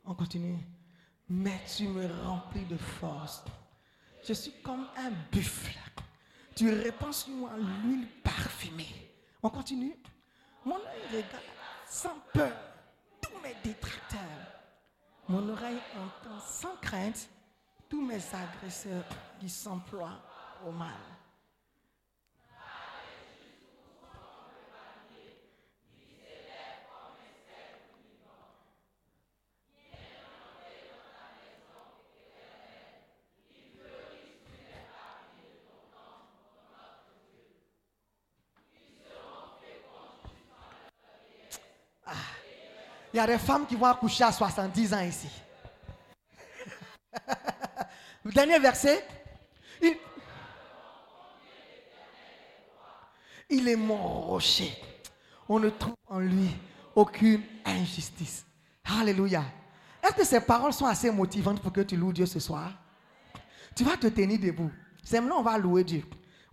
On 0.06 0.14
continue. 0.14 0.58
Mais 1.28 1.60
tu 1.76 1.88
me 1.88 2.08
remplis 2.24 2.66
de 2.66 2.78
force. 2.78 3.44
Je 4.26 4.34
suis 4.34 4.54
comme 4.64 4.88
un 4.98 5.12
buffle. 5.32 5.78
Tu 6.56 6.70
répands 6.70 7.12
sur 7.12 7.34
moi 7.34 7.52
l'huile 7.58 8.08
parfumée. 8.24 9.14
On 9.44 9.50
continue. 9.50 9.96
Mon 10.66 10.76
œil 10.76 11.08
regarde 11.10 11.44
sans 11.88 12.20
peur 12.34 12.52
tous 13.22 13.38
mes 13.42 13.56
détracteurs. 13.64 14.20
Mon 15.28 15.48
oreille 15.50 15.82
entend 15.96 16.40
sans 16.40 16.76
crainte 16.82 17.30
tous 17.88 18.02
mes 18.02 18.22
agresseurs 18.34 19.06
qui 19.40 19.50
s'emploient 19.50 20.22
au 20.66 20.72
mal. 20.72 20.98
Il 43.09 43.09
y 43.20 43.22
a 43.22 43.28
des 43.28 43.38
femmes 43.38 43.66
qui 43.66 43.76
vont 43.76 43.86
accoucher 43.86 44.24
à 44.24 44.32
70 44.32 44.94
ans 44.94 45.02
ici. 45.02 45.28
Le 48.24 48.32
dernier 48.34 48.60
verset. 48.60 49.06
Il, 53.50 53.68
est 53.68 53.76
mon 53.76 53.98
rocher. 53.98 54.72
On 55.48 55.60
ne 55.60 55.70
trouve 55.70 55.96
en 56.08 56.20
lui 56.20 56.50
aucune 56.96 57.42
injustice. 57.66 58.46
Alléluia. 58.84 59.44
Est-ce 60.04 60.14
que 60.14 60.24
ces 60.24 60.40
paroles 60.40 60.72
sont 60.72 60.86
assez 60.86 61.12
motivantes 61.12 61.62
pour 61.62 61.74
que 61.74 61.82
tu 61.82 61.98
loues 61.98 62.14
Dieu 62.14 62.26
ce 62.26 62.40
soir? 62.40 62.72
Tu 63.76 63.84
vas 63.84 63.98
te 63.98 64.08
tenir 64.08 64.40
debout. 64.40 64.72
C'est 65.04 65.20
maintenant 65.20 65.40
on 65.40 65.44
va 65.44 65.58
louer 65.58 65.84
Dieu. 65.84 66.04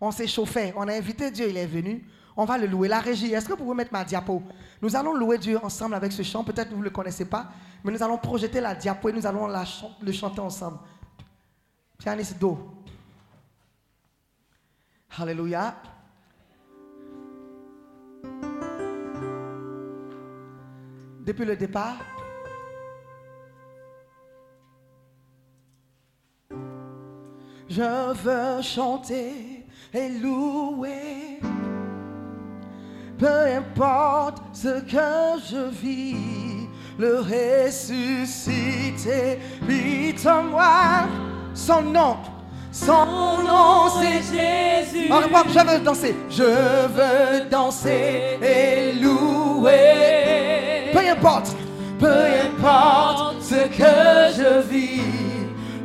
On 0.00 0.10
s'est 0.10 0.26
chauffé, 0.26 0.72
on 0.74 0.88
a 0.88 0.94
invité 0.94 1.30
Dieu, 1.30 1.48
il 1.48 1.56
est 1.56 1.66
venu. 1.66 2.04
On 2.36 2.44
va 2.44 2.58
le 2.58 2.66
louer. 2.66 2.88
La 2.88 3.00
régie, 3.00 3.32
est-ce 3.32 3.46
que 3.46 3.52
vous 3.52 3.64
pouvez 3.64 3.74
mettre 3.74 3.92
ma 3.92 4.04
diapo? 4.04 4.42
Nous 4.82 4.94
allons 4.94 5.14
louer 5.14 5.38
Dieu 5.38 5.58
ensemble 5.64 5.94
avec 5.94 6.12
ce 6.12 6.22
chant. 6.22 6.44
Peut-être 6.44 6.68
que 6.68 6.74
vous 6.74 6.80
ne 6.80 6.84
le 6.84 6.90
connaissez 6.90 7.24
pas, 7.24 7.50
mais 7.82 7.92
nous 7.92 8.02
allons 8.02 8.18
projeter 8.18 8.60
la 8.60 8.74
diapo 8.74 9.08
et 9.08 9.12
nous 9.12 9.26
allons 9.26 9.48
le 10.00 10.12
chanter 10.12 10.40
ensemble. 10.40 10.78
Pianiste 11.98 12.38
Do. 12.38 12.58
Alléluia. 15.18 15.74
Depuis 21.24 21.46
le 21.46 21.56
départ, 21.56 21.96
je 27.68 28.12
veux 28.12 28.62
chanter 28.62 29.66
et 29.92 30.08
louer. 30.10 31.40
Peu 33.18 33.46
importe 33.56 34.42
ce 34.52 34.78
que 34.80 35.40
je 35.50 35.70
vis, 35.82 36.68
le 36.98 37.20
ressuscité 37.20 39.38
vit 39.62 40.14
en 40.26 40.42
moi. 40.42 41.06
Son 41.54 41.80
nom, 41.80 42.18
son 42.70 43.06
nom 43.42 43.88
c'est 43.98 44.20
Jésus. 44.36 45.10
en 45.10 45.22
je 45.48 45.58
veux 45.58 45.78
danser. 45.82 46.14
Je 46.28 46.42
veux 46.42 47.48
danser 47.50 48.38
et 48.42 48.92
louer. 49.00 50.90
Peu 50.92 51.08
importe, 51.10 51.56
peu 51.98 52.26
importe 52.44 53.40
ce 53.40 53.66
que 53.68 54.34
je 54.36 54.60
vis, 54.68 55.00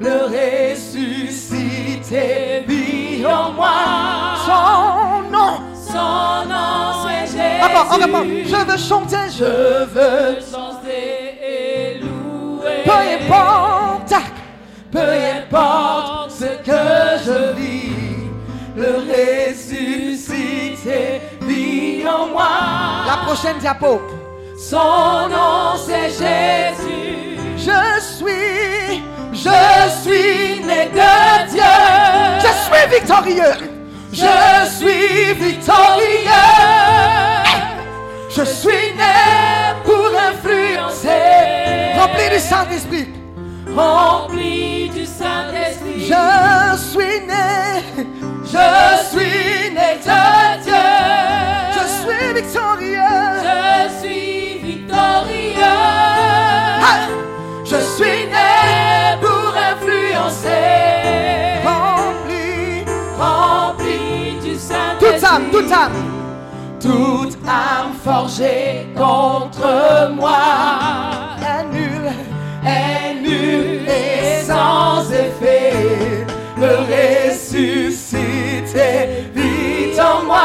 le 0.01 0.25
ressuscité 0.73 2.40
Encore, 7.91 8.23
je 8.23 8.55
veux 8.55 8.77
chanter, 8.77 9.17
je 9.37 9.83
veux. 9.83 10.39
chanter 10.49 11.35
et 11.43 11.99
louer. 11.99 12.83
Peu 12.85 12.91
importe, 12.91 14.13
peu 14.89 15.09
importe 15.37 16.31
ce 16.31 16.45
que 16.63 16.83
je 17.25 17.53
vis, 17.53 18.29
le 18.77 18.91
ressuscité 19.49 20.99
vit 21.41 22.07
en 22.07 22.27
moi. 22.27 22.51
La 23.07 23.17
prochaine 23.25 23.57
diapo. 23.59 23.99
Son 24.57 25.27
nom 25.29 25.75
c'est 25.75 26.11
Jésus. 26.11 27.37
Je 27.57 27.99
suis, 27.99 29.03
je 29.33 29.59
suis 30.01 30.63
né 30.63 30.85
de 30.93 31.49
Dieu. 31.51 31.75
Je 32.39 32.51
suis 32.63 32.85
victorieux. 32.89 33.57
Je 34.13 34.33
suis 34.77 35.33
victorieux. 35.33 36.31
Je 38.33 38.43
suis 38.45 38.93
né 38.95 39.75
pour 39.83 40.07
influencer. 40.29 41.93
Rempli 41.97 42.29
du 42.29 42.39
Saint-Esprit. 42.39 43.07
Rempli 43.75 44.89
du 44.89 45.05
Saint-Esprit. 45.05 45.99
Je 45.99 46.77
suis 46.77 47.19
né, 47.27 47.83
je 48.45 49.09
suis 49.09 49.71
né 49.73 49.99
de 49.99 50.63
Dieu. 50.63 50.73
Je 51.75 51.83
suis 51.99 52.33
victorieux. 52.33 53.01
Je 53.43 53.99
suis 53.99 54.59
victorieux. 54.63 55.61
Ah, 56.83 57.07
Je 57.65 57.75
suis 57.95 58.27
né 58.27 59.17
pour 59.21 59.53
influencer. 59.71 60.49
Rempli, 61.65 62.85
Rempli 63.19 64.39
du 64.41 64.51
toute 64.51 64.59
Saint-Esprit. 64.61 65.25
âme, 65.25 65.49
toute 65.51 65.71
âme. 65.71 66.10
Toute 66.81 67.37
âme 67.47 67.93
forgée 68.03 68.87
contre 68.97 70.09
moi 70.15 70.39
est 71.39 71.63
nulle, 71.71 72.11
est 72.65 73.13
nulle 73.21 73.87
et 73.87 74.41
sans 74.43 75.03
effet. 75.11 76.25
Le 76.57 76.77
ressuscité 77.29 78.87
vit 79.35 79.99
en 79.99 80.23
moi. 80.25 80.41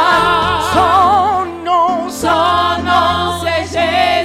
Son 0.74 1.46
nom, 1.64 2.10
Son 2.10 2.82
nom 2.84 3.40
c'est 3.42 3.64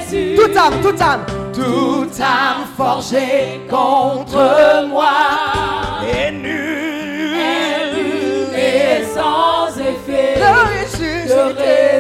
Jésus. 0.09 0.36
toute 0.36 0.57
âme, 0.57 0.82
toute 0.82 1.01
âme, 1.01 1.26
toute 1.53 2.20
âme 2.20 2.66
forgée 2.76 3.62
contre 3.70 4.86
moi 4.89 5.14
est 6.14 6.32
nulle 6.32 7.38
Et 8.53 9.05
sans 9.16 9.70
effet. 9.80 10.36
Le 10.36 10.51
ressuscité 10.84 11.91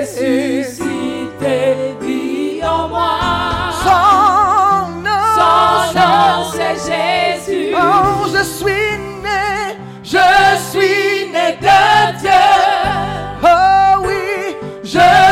Je 14.91 15.30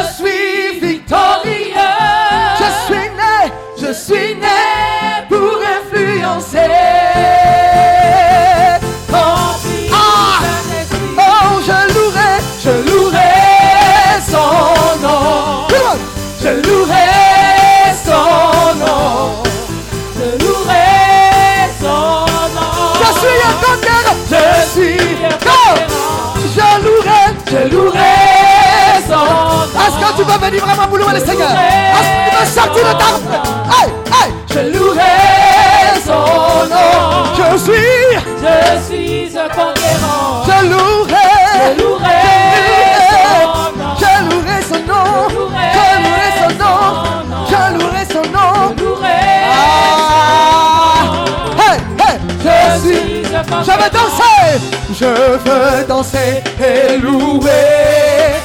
louer 30.65 31.13
le 31.13 31.19
Seigneur? 31.19 31.49
Sortir 32.45 32.83
de 32.83 32.93
ta... 32.97 33.09
Hey, 33.69 33.89
hey! 34.11 34.29
Je 34.47 34.59
louerai 34.77 35.01
son 36.03 36.21
nom. 36.69 36.99
Je 37.37 37.57
suis, 37.57 37.99
Je 38.41 38.53
suis 38.87 39.37
un 39.37 39.47
conquérant. 39.49 40.43
je 40.45 40.57
louerai, 40.67 41.29
Je 41.59 41.81
louerai 41.81 42.19
son 43.09 43.23
nom. 43.27 43.89
je 43.99 44.09
louerai 44.29 44.59
son 44.67 44.79
nom. 44.87 45.09
Je 45.29 45.83
louerai 46.01 46.29
son 46.39 46.51
nom. 46.57 46.79
Je 47.49 47.59
louerai 47.77 48.03
son 48.11 48.23
nom. 48.31 48.53
Je 48.77 48.83
louerai 48.83 49.21
Ah! 49.53 51.13
Hey, 51.59 51.77
hey! 51.99 52.15
Je 52.43 52.79
suis, 52.81 53.23
je 53.23 53.71
veux 53.71 53.91
danser. 53.91 54.49
Je 54.91 55.05
veux 55.05 55.85
danser 55.87 56.43
et 56.59 56.97
louer. 56.97 58.38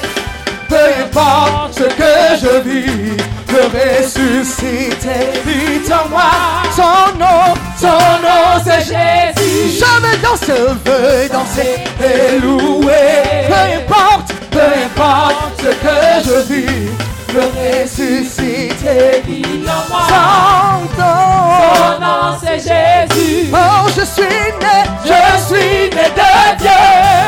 Peu 1.15 1.21
importe 1.21 1.75
ce 1.75 1.85
que 1.85 2.13
je 2.41 2.61
vis, 2.69 3.17
le 3.49 3.63
ressuscité 4.03 5.31
vit 5.47 5.93
en 5.93 6.09
moi. 6.09 6.33
Son 6.75 7.17
nom, 7.17 7.55
son 7.79 7.87
nom 7.87 8.61
c'est 8.65 8.81
Jésus. 8.81 9.79
Je 9.79 10.03
veux 10.03 10.19
danser, 10.23 10.63
veux 10.85 11.29
danser 11.29 11.85
et 12.03 12.41
louer. 12.41 13.47
Peu 13.47 13.55
importe, 13.79 14.33
peu 14.51 14.59
importe 14.59 15.53
ce 15.59 15.69
que 15.69 15.97
je 16.25 16.53
vis, 16.53 16.89
le 17.35 17.83
ressuscité 17.85 19.23
Il 19.29 19.69
en 19.69 19.89
moi. 19.89 20.03
son 20.09 21.01
nom. 21.01 21.75
Son 21.75 22.01
nom 22.01 22.39
c'est 22.43 22.59
Jésus. 22.61 23.51
Oh, 23.53 23.89
je 23.89 24.05
suis 24.05 24.23
né, 24.23 24.79
je 25.05 25.19
suis 25.43 25.91
né 25.91 26.07
de 26.15 26.59
Dieu. 26.59 26.81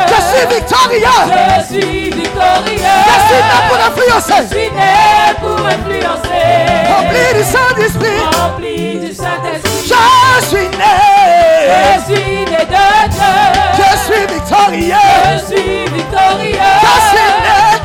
Je 0.08 0.18
suis 0.22 0.46
victorieux. 0.54 1.18
Je 1.58 1.74
suis 1.74 2.10
victorieux. 2.10 2.94
Je 3.06 3.16
suis 3.26 3.42
né 3.42 3.58
pour 3.68 3.78
Je 3.78 3.82
influencer. 3.88 4.48
suis 4.48 4.70
né 4.70 4.94
pour 5.40 5.66
influencer. 5.66 6.46
Rempli 6.88 7.24
du 7.34 7.44
Saint-Esprit. 7.44 8.20
Rempli 8.38 8.98
du 9.00 9.12
Saint-Esprit. 9.14 9.82
Je 9.82 10.46
suis 10.46 10.68
Je 10.70 10.78
né. 10.78 12.04
suis 12.06 12.38
né 12.44 12.58
de 12.58 13.10
Dieu. 13.10 13.34
Je 13.76 13.88
suis 14.04 14.26
victorieux. 14.34 14.94
Je 15.32 15.46
suis 15.46 15.84
victorieux. 15.94 16.72
Je 16.82 17.00
suis 17.08 17.32
né. 17.42 17.75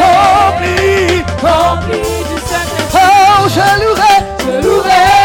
Rempli. 0.00 1.24
Rempli 1.42 1.98
du 1.98 2.38
Saint-Esprit. 2.48 2.94
Oh, 2.94 3.48
je 3.48 3.66
louerai. 3.80 4.16
Je 4.40 4.66
louerai 4.66 5.19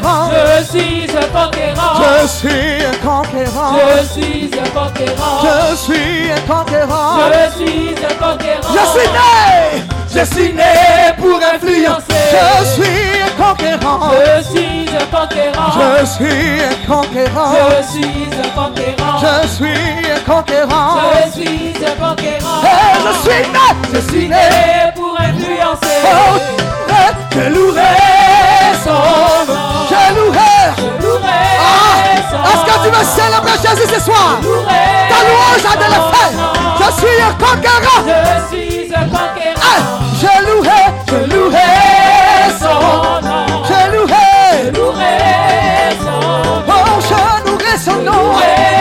conquérant. 0.00 0.30
Je 0.34 0.64
suis 0.64 1.06
un 1.10 1.28
conquérant. 1.32 1.94
Je 1.98 2.26
suis 2.26 2.84
un 2.84 2.92
conquérant. 3.02 3.76
Je 3.78 4.06
suis 4.06 4.50
un 4.54 4.68
conquérant. 4.70 5.36
Je 5.42 5.76
suis 5.76 6.30
un 6.30 6.40
conquérant. 6.52 7.16
Je 7.28 7.64
suis 7.64 7.94
un 8.04 8.14
conquérant. 8.14 8.72
Je 8.72 8.82
suis 8.92 9.08
né. 9.12 9.84
Je 10.14 10.24
suis 10.24 10.52
né 10.52 10.74
pour 11.18 11.36
influencer. 11.36 12.24
Je 12.30 12.64
suis 12.74 13.22
un 13.22 13.32
conquérant. 13.42 14.10
Je 14.12 14.42
suis 14.42 14.86
un 14.88 15.06
conquérant. 15.16 15.72
Je 15.74 16.06
suis 16.06 16.62
un 16.62 16.76
conquérant. 16.86 17.52
Je 17.54 17.82
suis 17.92 18.24
un 18.32 18.50
conquérant. 18.56 19.18
Je 19.20 19.48
suis 19.48 19.94
un 20.10 20.20
conquérant. 20.32 20.94
Je 21.24 21.40
suis 21.40 21.74
un 21.84 21.96
conquérant. 22.08 22.60
Je 23.04 23.12
suis 23.22 23.44
né. 23.52 23.66
Je 23.92 24.00
suis 24.10 24.28
né. 24.28 24.46
Pour 24.94 25.14
influencer. 25.20 26.00
Oh, 26.04 26.38
je 27.32 28.23
Je 28.84 30.14
louerai. 30.14 30.74
Je 30.76 30.82
louerai 31.06 31.42
Ah, 31.58 31.96
Est-ce 32.48 32.64
que 32.64 32.74
tu 32.84 32.88
veux 32.90 33.04
célébrer 33.04 33.56
Jésus 33.62 33.88
ce 33.94 34.00
soir? 34.00 34.30
Ta 35.08 35.18
louange 35.26 35.64
a 35.72 35.76
de 35.76 35.86
l'effet. 35.92 36.30
Je 36.78 36.88
suis 37.00 37.18
un 37.22 37.32
conquérant. 37.42 38.00
Je 38.04 38.56
suis 38.56 38.94
un 38.94 38.96
Ah, 39.00 39.16
conquérant. 39.16 40.00
je 40.20 40.32
louerai, 40.46 40.84
je 41.08 41.34
louerai 41.34 41.70
son 42.60 42.76
nom. 43.26 43.46
Je 43.68 43.78
louerai. 43.92 44.24
Je 44.64 44.78
louerai 44.78 45.96
son 46.04 46.16
nom. 46.20 46.62
Oh, 46.68 46.72
je 47.08 47.18
louerai 47.48 47.74
son 47.78 47.98
nom. 48.02 48.22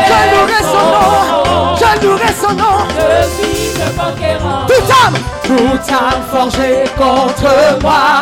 Je 0.09 0.17
louerai 0.33 0.61
son 0.73 0.85
nom. 0.93 1.75
Je 1.77 2.05
louerai 2.05 2.31
son 2.41 2.53
nom. 2.53 2.77
Je 2.89 3.43
suis 3.45 3.81
un 3.81 4.03
conquérant. 4.03 4.65
Toute 4.67 4.91
âme, 5.05 5.17
toute 5.43 5.89
âme 5.89 6.23
forgée 6.31 6.83
contre 6.97 7.51
moi 7.81 8.21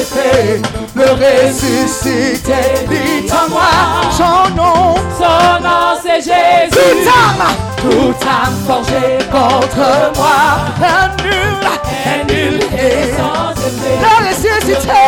effet. 0.00 0.60
Le 0.94 1.04
ressuscité 1.12 2.86
vit 2.88 3.30
en 3.32 3.48
moi. 3.50 3.70
Son 4.16 4.54
nom. 4.54 4.94
Son 5.18 5.62
nom 5.62 5.98
c'est 6.02 6.20
Jésus. 6.20 6.70
Toute 6.72 7.06
âme, 7.08 7.46
toute 7.76 8.26
âme 8.26 8.56
forgée 8.66 9.18
contre 9.30 9.88
moi 10.16 10.40
est 10.82 11.22
nulle, 11.22 11.68
est 12.06 12.24
nulle 12.32 12.60
et 12.78 13.12
Sans 13.16 13.52
effet. 13.52 13.98
la 14.02 14.14
ressuscité. 14.28 15.00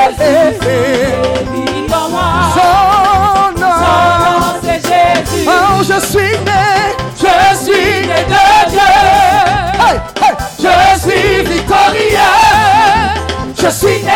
Vit 1.52 1.94
en 1.94 2.08
moi. 2.10 2.30
Son 2.54 2.60
Son 2.60 3.60
nom, 3.60 3.68
nom 3.68 4.60
c'est 4.62 4.80
Jésus. 4.82 5.48
oh 5.48 5.82
je 5.82 5.98
suis 6.06 6.36
né, 6.38 6.64
Je 7.16 7.64
suis 7.64 8.06
né 8.06 8.20
de 8.28 8.70
Dieu. 8.70 8.92
hey, 9.80 9.96
hey, 10.22 10.34
je 10.58 11.00
suis 11.00 11.44
victorieux, 11.44 12.32
je 13.60 13.68
suis 13.68 14.02
né 14.04 14.12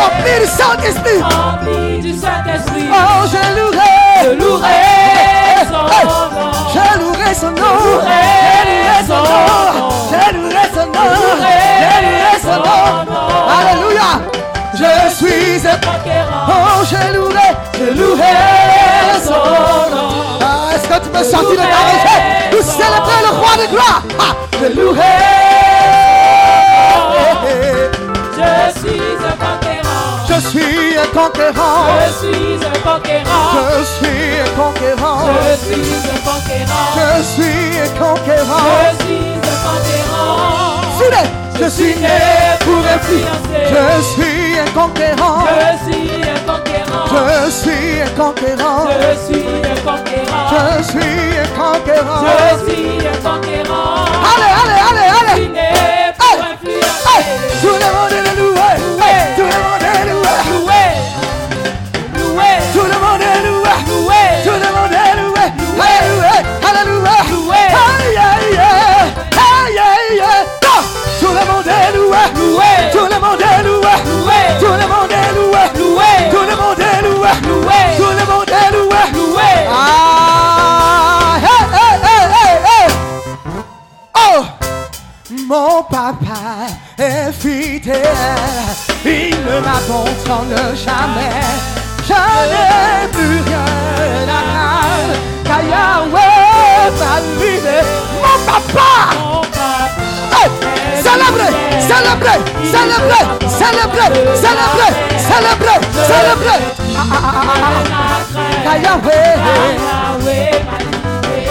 rempli 0.00 0.32
du 0.40 0.46
Saint-Esprit, 0.46 1.20
Rempli 1.22 2.00
du 2.00 2.12
Saint-Esprit. 2.18 2.88
oh 2.90 3.26
je 3.32 3.42
louerai, 3.56 3.96
Je 4.22 4.30
louerai 4.38 5.66
son 5.68 5.82
nom. 5.82 6.50
je 6.74 6.98
louerai 7.00 7.34
son 7.34 7.50
nom, 7.50 7.76
je 7.82 8.14
louerai 8.68 9.00
son 9.06 9.20
nom, 9.28 9.88
je 10.10 10.34
louerai 10.36 10.66
son 10.74 10.86
nom, 10.86 11.08
je 11.80 11.94
louerai 12.04 12.38
son 12.42 12.58
nom, 12.66 12.84
alléluia, 13.58 14.10
je 14.74 15.14
suis 15.14 15.66
un 15.66 15.76
Conquérant. 15.76 16.46
Oh, 16.48 16.84
je 16.90 17.00
louerai, 17.16 17.50
je 17.78 18.00
louerai 18.00 18.34
son 19.24 19.30
nom. 19.32 20.38
Ah, 20.40 20.74
Est-ce 20.74 20.86
que 20.88 21.04
tu 21.04 21.08
peux 21.10 21.24
sortir 21.24 21.50
de 21.50 21.56
ta 21.56 21.62
région 21.62 22.18
Nous 22.52 22.62
célébrer 22.62 23.20
le 23.26 23.36
roi 23.36 23.56
de 23.56 23.70
gloire. 23.70 24.02
Ah, 24.20 24.34
je 24.60 24.80
louerai. 24.80 25.47
Conquérant. 31.18 31.84
Je 31.98 32.10
suis 32.20 32.54
un 32.64 32.78
conquérant. 32.88 33.48
Je 33.54 33.84
suis 33.94 34.24
un 34.44 34.50
conquérant. 34.62 35.20
Je 35.38 35.54
suis 35.64 35.90
un 36.14 36.20
conquérant. 36.30 36.88
Je 36.96 37.22
suis 37.32 37.66
un 37.84 37.92
conquérant. 38.04 38.66
Je 38.84 39.04
suis 39.04 39.26
un 39.36 39.58
conquérant. 39.66 40.82
Je. 40.98 41.38
Je 41.60 41.68
suis 41.68 41.96
né 41.96 42.20
pour 42.60 42.78
influencer. 42.96 43.64
Je 43.74 44.02
suis 44.12 44.58
un 44.60 44.70
conquérant. 44.80 45.40
Je 45.48 45.90
suis 45.90 46.22
un 46.22 46.40
conquérant. 46.46 47.06
Je 47.10 47.50
suis 47.50 48.00
un 48.00 48.10
conquérant. 48.16 48.86
Je 48.86 49.10
suis 49.26 49.46
un 49.64 49.78
conquérant. 49.88 50.46
Je 50.52 50.82
suis 50.84 51.10
un 51.42 51.48
conquérant. 51.58 52.22
Je 52.26 52.70
suis 52.70 53.06
un 53.06 53.18
conquérant. 53.28 54.04
Allez, 54.30 54.52
allez, 54.60 54.80
allez, 54.88 55.08
Je 55.10 55.16
allez. 55.18 55.36
suis 55.42 55.48
né 55.48 55.70
pour 56.16 56.38
influencer. 56.52 57.22
Tout 57.60 57.76
le 57.82 57.88
monde 57.96 58.12
est 58.12 58.40
loué. 58.40 58.87
Tout 72.98 73.04
le 73.04 73.20
monde 73.20 73.40
est 73.40 73.62
loué. 73.62 73.94
Loué. 74.10 74.40
Tout 74.58 74.76
le 74.82 74.86
monde 74.92 75.12
est 75.12 75.32
loué. 75.38 75.62
Loué. 75.78 76.10
Tout 76.32 76.46
le 76.50 76.56
monde 76.56 76.80
est 76.80 77.00
loué. 77.06 77.30
Loué. 77.46 77.80
Tout 77.96 78.12
le 78.18 78.24
monde 78.32 78.50
est 78.50 78.70
loué. 78.76 79.02
Loué. 79.14 79.50
Ah. 79.70 81.36
Hey, 81.40 81.62
hey, 81.76 82.24
hey, 82.34 82.56
hey, 82.66 82.90
Oh. 84.16 84.44
Mon 85.46 85.82
papa 85.84 86.40
est 86.98 87.30
fidèle. 87.32 88.02
Il 89.04 89.36
ne 89.46 89.60
m'abandonne 89.60 90.74
jamais. 90.74 91.46
Je 92.04 92.20
n'ai 92.50 93.08
plus 93.12 93.40
rien 93.46 93.64
à 94.28 94.42
craindre. 94.50 95.14
Car 95.44 95.62
Yahweh 95.62 96.90
m'a 96.98 97.14
Mon 98.22 98.38
papa. 98.44 99.57
Papa! 101.08 101.38
Célébrez, 101.38 101.52
célébrez, 101.80 102.38
célébrez, 102.64 103.28
célébrez, 103.48 104.10
célébrez, 104.36 104.92
célébrez, 105.16 105.80
célébrez. 106.06 106.60
Ah, 106.96 107.02
ah, 107.10 107.16
ah, 107.24 107.42
ah, 107.48 107.72
ah. 108.66 108.78
Yahweh, 108.78 109.36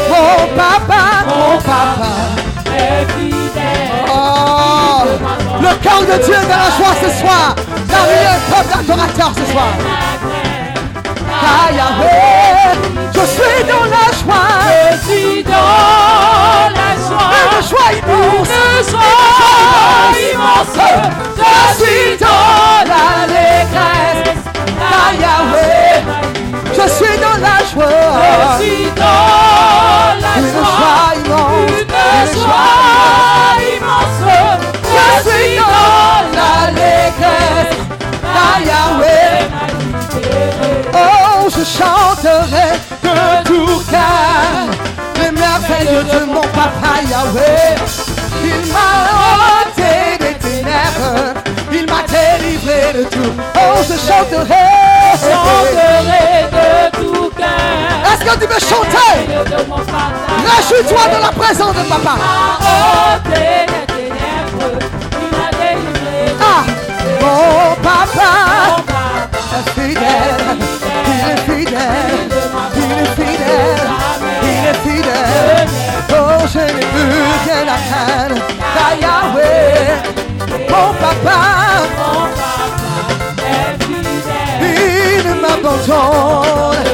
mon 0.09 0.37
papa, 0.55 1.01
mon 1.27 1.57
papa. 1.57 2.11
est 2.77 3.05
fidèle. 3.13 4.05
Oh, 4.07 5.03
le 5.59 5.71
cœur 5.83 6.01
de 6.01 6.23
Dieu 6.23 6.35
est 6.35 6.47
dans 6.47 6.57
la 6.57 6.71
joie 6.77 6.95
ce 7.01 7.09
soir. 7.19 7.55
Parmi 7.89 8.13
un 8.13 8.39
peuple 8.51 8.87
d'adorateurs 8.87 9.33
ce 9.35 9.51
soir. 9.51 9.71
Yahweh, 11.75 13.06
je 13.17 13.25
suis 13.25 13.63
dans 13.63 13.85
la 13.85 14.05
joie. 14.19 14.47
Je 14.91 14.97
suis 15.07 15.43
dans 15.43 15.51
la 16.77 16.89
joie. 17.07 17.31
Une 17.43 17.61
joie 17.67 17.91
immense. 17.93 18.49
Une 18.49 18.83
joie 18.89 20.17
immense. 20.33 20.77
Je 21.37 21.83
suis 21.83 22.17
dans 22.17 22.77
l'allégresse. 22.89 24.33
Yahweh, 25.19 26.03
je 26.73 26.85
suis 26.93 27.17
dans 27.17 27.37
la 27.41 27.57
Je 27.59 27.73
joie. 27.73 28.59
suis 28.59 28.85
dans 28.95 30.13
la 30.21 30.33
Une 30.37 30.47
joie. 30.53 30.63
joie 30.67 31.09
immense. 31.25 31.71
Une 31.71 32.33
joie 32.33 33.57
immense. 33.73 34.25
Je 34.83 35.29
suis 35.29 35.51
dans 35.57 36.21
l'allégresse. 36.37 37.75
Yahweh, 38.65 39.37
Oh, 40.93 41.49
je 41.49 41.63
chanterai 41.63 42.69
tout 43.45 43.81
cœur 43.89 44.67
les 45.21 45.31
merveilles 45.31 46.03
de 46.13 46.25
mon 46.25 46.41
papa 46.41 47.01
Yahweh. 47.09 47.75
Il 48.43 48.71
m'a 48.71 48.89
ôté 49.61 50.17
des 50.19 50.35
ténèbres, 50.35 51.33
il 51.71 51.85
m'a 51.91 52.03
délivré 52.07 52.93
de 52.93 53.03
tout. 53.05 53.33
Oh, 53.55 53.81
je 53.81 53.93
chanterai. 53.93 54.67
chanterai 55.19 56.45
de 56.51 56.97
tout 56.97 57.29
cœur. 57.35 57.47
Est-ce 58.13 58.23
que 58.23 58.39
tu 58.39 58.45
veux 58.47 58.59
chanter? 58.59 59.13
Réjouis-toi 60.45 61.03
dans 61.11 61.19
la 61.25 61.31
présence 61.31 61.75
de 61.75 61.81
papa. 61.89 62.15
A 62.21 63.15
ôté 63.15 63.65
les 63.67 63.85
ténèbres, 63.95 64.79
il 65.21 65.27
m'a 65.37 65.49
délivré. 65.51 66.35
Ah, 66.41 66.63
mon 67.21 67.75
papa 67.81 68.29
Mon 68.69 68.83
papa 68.83 69.03
est 69.57 69.81
fidèle, 69.81 70.57
il 71.07 71.21
est 71.31 71.41
fidèle, 71.65 72.36
fidèle, 73.57 73.89
il 74.43 74.67
est 74.67 74.79
fidèle. 74.83 75.69
Oh, 76.11 76.45
je 76.53 76.59
n'ai 76.59 76.85
plus 76.93 77.23
rien 77.45 77.63
à 77.67 77.79
craindre, 77.87 78.41
car 78.75 78.91
Yahweh, 79.01 79.95
mon 80.69 80.93
papa, 81.01 81.39
fidèle. 83.37 84.61
il 84.61 85.27
ne 85.27 85.33
m'abandonne. 85.41 86.87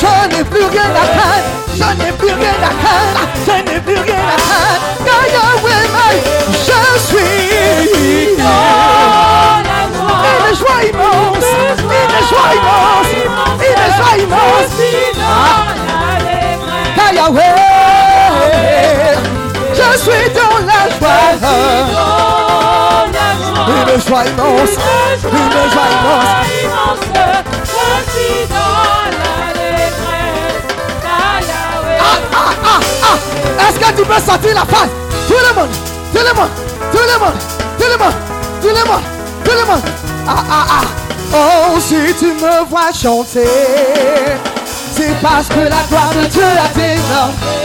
Je 0.00 0.36
n'ai 0.36 0.44
plus 0.44 0.64
rien 0.64 0.90
à 0.94 1.06
craindre, 1.14 1.48
je 1.74 2.04
n'ai 2.04 2.12
plus 2.12 2.32
rien 2.32 2.58
à 2.62 2.72
craindre, 2.80 3.22
je 3.46 3.52
n'ai 3.70 3.80
plus 3.80 4.00
rien 4.00 4.24
à 4.34 4.38
craindre, 4.46 4.84
Yahweh, 5.34 5.84
je 6.52 6.80
suis 7.08 7.48
joie. 8.38 9.62
une 10.48 10.56
joie 10.56 10.82
immense, 10.90 11.50
une 11.82 12.28
joie 12.28 12.50
immense, 12.54 13.12
Je 19.74 19.98
suis 19.98 20.30
dans 20.34 20.58
la 20.66 20.80
joie, 20.98 21.18
la 21.40 21.48
une 23.68 24.00
joie 24.00 24.24
immense, 24.24 24.74
une 25.24 25.52
joie 25.70 25.88
immense. 25.90 26.32
Je 27.64 27.78
suis 28.10 28.42
dans 28.48 28.78
ah. 32.64 33.16
Est-ce 33.68 33.78
que 33.78 33.88
tu 33.96 34.04
peux 34.04 34.20
sentir 34.20 34.54
la 34.54 34.64
face? 34.64 34.92
Tout 35.26 35.34
le 35.34 35.52
monde, 35.54 35.72
tout 36.12 36.18
le 36.18 36.32
monde, 36.34 36.52
tout 36.92 36.98
le 36.98 37.18
monde, 37.18 37.38
tout 37.78 37.88
le 37.90 37.96
monde, 37.98 38.14
tout 38.60 38.68
le 38.68 38.84
monde, 38.90 39.02
tout 39.44 39.50
le 39.50 39.64
monde. 39.66 39.82
Ah, 40.26 40.44
ah, 40.50 40.66
ah. 40.70 40.97
Oh, 41.32 41.78
si 41.80 42.14
tu 42.18 42.26
me 42.26 42.64
vois 42.68 42.92
chanter, 42.92 43.44
c'est 44.94 45.14
parce 45.20 45.48
que 45.48 45.60
la 45.60 45.82
gloire 45.88 46.12
de 46.14 46.26
Dieu 46.26 46.42
a 46.42 46.68
débordé. 46.74 47.58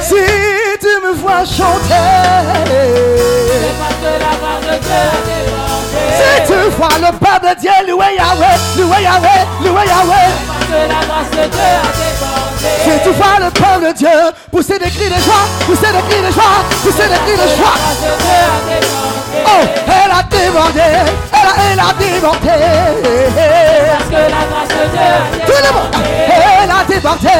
Si 0.00 0.14
tu 0.80 1.06
me 1.06 1.12
vois 1.14 1.44
chanter, 1.44 1.94
C'est 3.48 3.74
parce 3.78 3.94
que 3.94 4.10
la 4.12 4.32
grâce 4.38 4.62
de 4.62 4.76
Dieu 4.84 4.92
a 4.94 5.20
débordé. 5.24 6.08
si 6.18 6.52
tu 6.52 6.58
vois 6.76 6.98
le 6.98 7.10
peuple 7.18 7.46
de 7.48 7.60
Dieu 7.60 7.70
louer 7.88 8.14
Yahweh, 8.16 8.56
louer 8.76 9.02
Yahweh, 9.02 9.42
louer 9.64 9.86
Yahweh. 9.86 10.28
Parce 10.46 10.66
que 10.66 10.80
la 10.88 11.00
grâce 11.06 11.30
de 11.30 11.44
Dieu 11.50 11.70
a 11.74 11.90
débordé. 11.98 12.70
Si 12.84 12.92
tu 13.02 13.10
vois 13.16 13.38
le 13.40 13.50
peuple 13.50 13.86
de 13.88 13.92
Dieu 13.96 14.18
pousser 14.52 14.78
des 14.78 14.90
cris 14.90 15.08
de 15.08 15.20
joie, 15.20 15.44
pousser 15.66 15.92
des 15.92 16.02
cris 16.08 16.22
de 16.26 16.32
joie, 16.32 16.58
pousser 16.82 17.08
des 17.08 17.20
cris 17.24 17.38
de 17.38 17.48
joie. 17.56 19.17
Oh, 19.34 19.64
elle 19.86 20.10
a 20.10 20.22
débordé, 20.24 20.80
elle 21.32 21.48
a, 21.48 21.54
elle 21.72 21.80
a 21.80 21.92
débordé. 21.98 22.58
Parce 23.98 24.08
que 24.08 24.14
la 24.14 24.42
grâce 24.48 24.68
de 24.68 24.84
Dieu 24.90 25.08
a 25.08 25.28
débordé. 25.30 25.46
Tout 25.46 25.60
le 25.64 25.70
monde, 25.74 25.92
elle 26.28 26.70
a 26.70 26.72
débordé, 26.88 27.36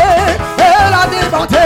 elle 0.58 0.94
a 0.94 1.06
débordé, 1.08 1.64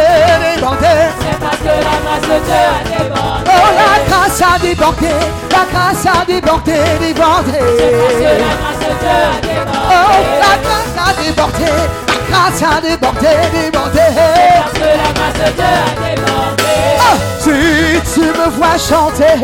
débordé. 0.55 0.95
C'est 1.21 1.39
parce 1.41 1.57
que 1.57 1.73
la 1.87 1.97
grâce 2.03 2.23
de 2.23 2.39
Dieu 2.45 2.63
a 2.63 2.81
débordé. 3.03 3.45
Oh, 3.47 3.69
la 3.79 3.93
grâce 4.09 4.41
a 4.43 4.59
débordé, 4.59 5.15
la 5.51 5.65
grâce 5.73 6.07
a 6.07 6.25
débordé, 6.25 6.79
débordé. 7.01 7.59
Parce 7.59 8.19
que 8.19 8.31
la 8.43 8.53
grâce 8.61 8.81
de 8.81 8.93
Dieu 9.01 9.11
a 9.11 9.39
débordé. 9.43 9.79
Oh, 9.91 10.17
la 10.41 10.53
grâce 10.63 10.97
a 10.99 11.09
débordé, 11.23 11.73
grâce 12.33 12.63
a 12.63 12.81
débordé, 12.81 13.29
débordé. 13.53 14.09
Parce 14.59 14.73
que 14.73 14.89
la 15.03 15.11
grâce 15.13 15.39
de 15.39 15.49
Dieu 15.53 15.65
a 15.65 15.93
débordé. 16.09 16.77
Oh, 16.99 17.17
si 17.39 17.55
tu 18.15 18.21
me 18.21 18.47
vois 18.57 18.79
chanter. 18.79 19.37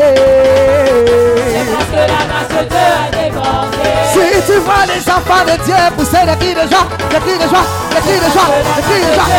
Parce 1.71 1.89
que 1.91 2.01
la 2.13 2.23
grâce 2.29 2.49
de 2.49 2.63
Dieu 2.69 2.85
a 2.97 3.09
débordé. 3.11 3.89
Si 4.13 4.25
tu 4.51 4.57
vois 4.59 4.85
les 4.87 5.03
enfants 5.09 5.45
de 5.45 5.55
Dieu 5.63 5.79
pousser 5.97 6.23
des 6.25 6.37
cris 6.41 6.55
de 6.55 6.65
joie, 6.69 6.87
des 7.09 7.19
cris 7.19 7.37
de 7.37 7.47
joie, 7.47 7.67
des 7.91 8.01
cris 8.01 8.19
de 8.19 8.29
joie, 8.33 8.49
des 8.75 8.83
cris 8.87 9.03
de 9.05 9.11
joie. 9.13 9.29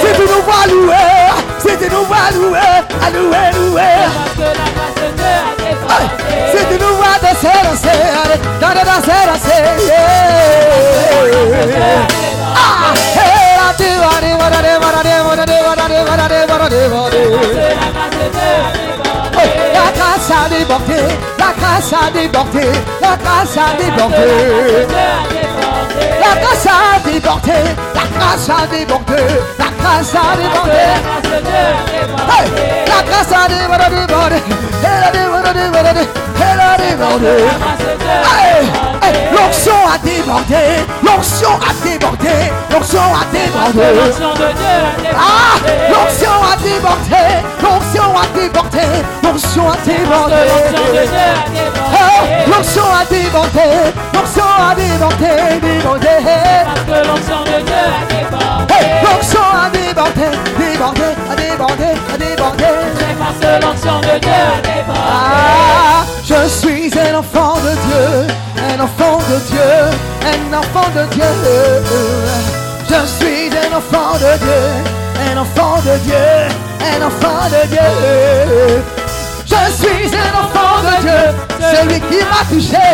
Si 0.00 0.08
tu 0.14 0.22
nous 0.22 0.42
vois 0.42 0.66
louer, 0.68 1.12
si 1.58 1.72
tu 1.78 1.86
nous 1.90 2.04
vois 2.04 2.28
louer, 2.34 2.76
à 3.02 3.10
louer, 3.10 3.46
louer. 3.56 3.96
Parce 4.04 4.34
que 4.36 4.42
la 4.42 4.68
grâce 4.74 4.97
de 5.70 5.76
Dieu 5.76 5.88
a 5.88 5.98
Hey, 5.98 6.08
débordé. 6.08 6.58
Si 6.58 6.60
tu 6.66 6.76
nous 6.82 6.94
vois 6.96 7.18
danser, 7.22 7.58
danser, 7.64 8.02
allez, 8.22 8.40
danser, 8.60 8.84
danser, 8.84 9.20
danser. 9.26 9.62
yeah. 9.86 11.28
Ah, 12.54 12.94
hey, 13.14 13.50
la 13.58 13.68
débordé, 13.76 14.30
voilà, 14.38 14.58
débordé, 14.62 15.12
voilà, 15.24 15.42
débordé, 15.46 15.98
voilà, 16.06 16.26
débordé, 16.28 16.68
débordé. 16.76 17.22
Que 19.32 19.44
la 19.74 19.86
grâce 19.96 20.28
de 20.28 20.32
Dieu 20.32 20.32
a 20.32 20.48
débordé. 20.48 20.98
Oh, 20.98 21.38
La 21.38 21.50
grâce 21.58 21.92
a 21.92 21.92
débordé, 21.92 21.92
la 21.92 21.92
grâce 21.92 21.92
a 21.92 22.10
débordé, 22.10 22.66
la 23.00 23.12
grâce 23.16 23.56
a 23.56 23.76
débordé. 23.76 24.16
Dieu 24.88 24.96
a 24.98 25.22
débordé. 25.28 26.06
La 26.20 26.32
grâce 26.40 26.66
a 26.66 26.98
débordé, 27.04 27.60
la 27.94 28.04
grâce 28.18 28.48
a 28.50 28.66
débordé, 28.66 29.22
la 29.58 29.68
grâce 29.80 30.14
a 30.14 30.16
Que 30.34 30.40
débordé. 30.42 30.72
la 30.72 30.82
grâce 30.82 30.86
de 30.88 31.02
Dieu 31.02 31.16
a 31.16 31.17
Hey, 31.28 31.42
débordé. 31.42 32.84
la 32.86 33.02
grâce 33.02 33.32
a 33.32 33.48
débordé, 33.48 34.06
débordé, 34.06 34.36
elle 34.82 35.04
a 35.04 35.10
débordé, 35.10 35.60
débordé, 35.60 36.08
elle 36.40 36.60
a 36.60 36.76
débordé. 36.78 37.26
La 37.26 37.58
grâce 37.58 37.78
de 37.78 37.84
Dieu 37.98 38.08
a 38.08 38.20
Hey, 38.40 38.64
débordé. 38.64 38.78
hey, 38.78 38.87
l'onction 39.32 39.72
a 39.92 39.98
débordé, 39.98 40.84
l'onction 41.04 41.50
a 41.56 41.72
débordé, 41.84 42.52
l'onction 42.70 43.00
a 43.00 43.24
débordé. 43.32 43.88
Ah, 45.14 45.58
l'onction 45.90 46.30
a 46.42 46.56
débordé, 46.62 47.24
l'onction 47.62 48.16
a 48.16 48.26
débordé, 48.38 48.86
l'onction 49.22 49.70
a 49.70 49.76
débordé. 49.84 50.34
Débordé. 50.68 51.28
l'onction 52.46 52.82
a 52.84 53.04
débordé, 53.04 53.68
l'onction 54.14 54.44
a 54.44 54.74
débordé, 54.74 55.32
débordé. 55.60 56.14
L'onction 57.06 57.40
de 57.44 57.62
Dieu 57.64 57.74
a 57.74 58.04
débordé. 58.08 58.74
Hey, 58.74 58.84
l'onction 59.02 59.46
a 59.52 59.70
débordé, 59.70 60.28
débordé, 60.58 61.08
a 61.30 61.36
débordé, 61.36 61.90
a 62.12 62.18
débordé. 62.18 62.64
C'est 62.98 63.16
parce 63.18 63.38
que 63.40 63.64
l'onction 63.64 64.00
de 64.00 64.18
Dieu 64.18 64.30
a 64.30 64.60
débordé. 64.60 66.07
Je 66.28 66.46
suis 66.46 66.90
un 66.98 67.14
enfant 67.20 67.54
de 67.54 67.70
Dieu, 67.70 68.34
un 68.58 68.80
enfant 68.80 69.16
de 69.16 69.38
Dieu, 69.48 69.58
un 70.20 70.58
enfant 70.58 70.90
de 70.94 71.06
Dieu. 71.14 71.24
Je 72.86 73.06
suis 73.06 73.48
un 73.48 73.74
enfant 73.74 74.12
de 74.18 74.36
Dieu, 74.36 75.32
un 75.32 75.38
enfant 75.38 75.76
de 75.76 75.96
Dieu, 76.04 76.16
un 76.82 77.06
enfant 77.06 77.48
de 77.48 77.66
Dieu. 77.68 78.97
Je 79.48 79.72
suis 79.72 80.10
un 80.14 80.32
enfant 80.42 80.82
de 80.82 80.94
Dieu. 81.02 81.22
Celui 81.58 82.00
qui 82.00 82.18
m'a 82.18 82.44
touché, 82.50 82.88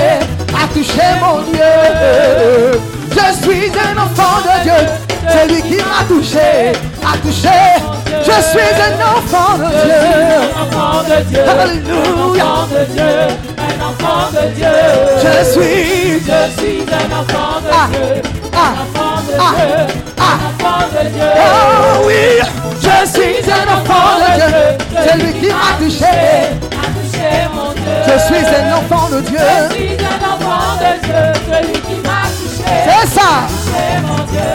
a 0.52 0.66
touché 0.72 1.08
mon 1.20 1.42
Dieu. 1.42 2.80
Je 3.10 3.26
suis 3.42 3.70
un 3.70 3.96
enfant 3.98 4.36
de 4.42 4.62
Dieu. 4.62 4.80
Celui 5.28 5.62
qui 5.62 5.76
m'a 5.76 6.04
touché, 6.06 6.72
a 7.02 7.16
touché. 7.18 7.60
Je 8.22 8.36
suis 8.50 8.72
un 8.88 8.96
enfant 9.16 9.58
de 9.58 9.68
Dieu. 9.84 10.04
Un 10.56 10.62
enfant 10.62 11.02
de 11.02 11.16
Dieu. 11.24 11.42
Alléluia. 11.48 12.44
Enfant 14.14 14.30
de 14.32 14.54
Dieu. 14.54 14.74
Je 15.22 15.34
suis. 15.52 16.20
Je 16.20 16.60
suis 16.60 16.82
un 16.92 17.08
enfant 17.20 17.60
de 17.60 17.68
Ah, 17.72 17.88
Dieu. 17.90 18.22
ah, 18.52 18.58
Un 18.58 18.82
enfant 18.82 19.16
de 19.26 19.32
ah, 19.38 19.52
Dieu. 19.56 19.96
ah. 20.18 20.22
Un 20.24 20.36
enfant 20.50 20.82
de 20.94 21.08
Dieu. 21.08 21.30
Oh 21.36 22.06
oui, 22.06 22.24
je 22.80 22.96
suis 23.10 23.50
un 23.50 23.66
enfant 23.76 24.08
de 24.22 24.28
Dieu. 24.36 24.50
Celui 25.10 25.32
qui 25.40 25.46
m'a 25.48 25.70
touché. 25.78 26.14
Touché 26.70 27.30
mon 27.54 27.70
Dieu. 27.72 27.96
Je 28.06 28.16
suis 28.26 28.46
un 28.54 28.76
enfant 28.76 29.08
de 29.10 29.20
Dieu. 29.20 29.38
Je 29.38 29.74
suis 29.74 29.96
un 30.04 30.20
enfant 30.32 30.68
de 30.78 30.90
Dieu. 31.04 31.22
Celui 31.50 31.80
qui 31.80 31.96
m'a 32.06 32.22
touché. 32.38 32.72
C'est 32.86 33.08
ça. 33.18 33.30
C'est 33.64 34.00
mon 34.02 34.20
Dieu. 34.30 34.52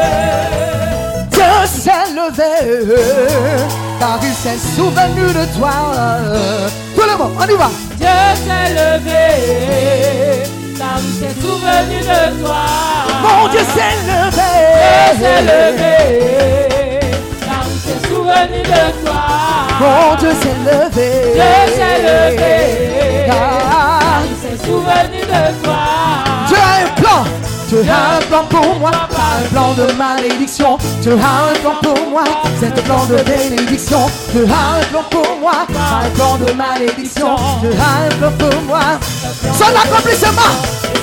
Dieu 1.32 1.53
s'est 1.66 2.10
levé, 2.16 2.95
car 3.99 4.20
il 4.22 4.34
s'est 4.34 4.57
souvenu 4.76 5.26
de 5.34 5.45
toi. 5.57 5.72
Tout 7.00 7.06
le 7.10 7.18
monde, 7.18 7.32
on 7.39 7.47
y 7.47 7.56
va. 7.56 7.70
Dieu 7.95 8.08
s'est 8.36 8.74
levé, 8.74 10.43
car 10.78 10.97
il 11.00 11.14
s'est 11.14 11.36
souvenu 11.39 12.00
de 12.02 12.43
toi. 12.43 12.64
Mon 13.22 13.47
Dieu 13.47 13.60
s'est 13.60 13.95
Dieu 14.04 14.28
s'est 14.34 15.41
levé. 15.43 15.50
levé, 15.50 17.00
car 17.45 17.64
il 17.74 17.80
s'est 17.80 18.02
souvenu 18.06 18.60
de 18.64 18.84
toi. 19.06 19.24
Mon 19.80 20.16
Dieu 20.18 20.32
s'est 20.41 20.60
levé. 20.66 21.10
Dieu 21.36 21.54
s'est 21.78 22.00
levé, 22.02 22.58
il 24.26 24.36
s'est 24.41 24.60
souvenu 24.66 25.22
de 25.22 25.64
toi. 25.64 25.82
Dieu 26.50 26.58
a 26.58 26.60
un 26.84 27.02
plan. 27.02 27.22
Dieu 27.70 27.82
a 27.89 28.18
un 28.18 28.22
plan 28.28 28.43
pour 28.50 28.76
moi, 28.80 28.91
un 29.40 29.48
plan 29.50 29.74
de 29.74 29.92
malédiction. 29.94 30.78
Dieu 31.02 31.14
a 31.14 31.50
un 31.52 31.54
plan 31.60 31.76
pour 31.82 32.10
moi, 32.10 32.24
c'est 32.60 32.68
un 32.78 32.82
plan 32.84 33.06
de 33.06 33.16
bénédiction. 33.24 34.10
Dieu 34.34 34.46
a 34.50 34.78
un 34.80 34.84
plan 34.92 35.04
pour 35.10 35.38
moi, 35.40 35.52
un 35.70 36.10
plan 36.12 36.36
de 36.38 36.52
malédiction. 36.54 37.36
Dieu 37.62 37.72
a 37.80 38.06
un 38.06 38.10
plan 38.18 38.32
pour 38.38 38.62
moi. 38.64 38.80
Son 39.58 39.66
accomplissement, 39.66 40.54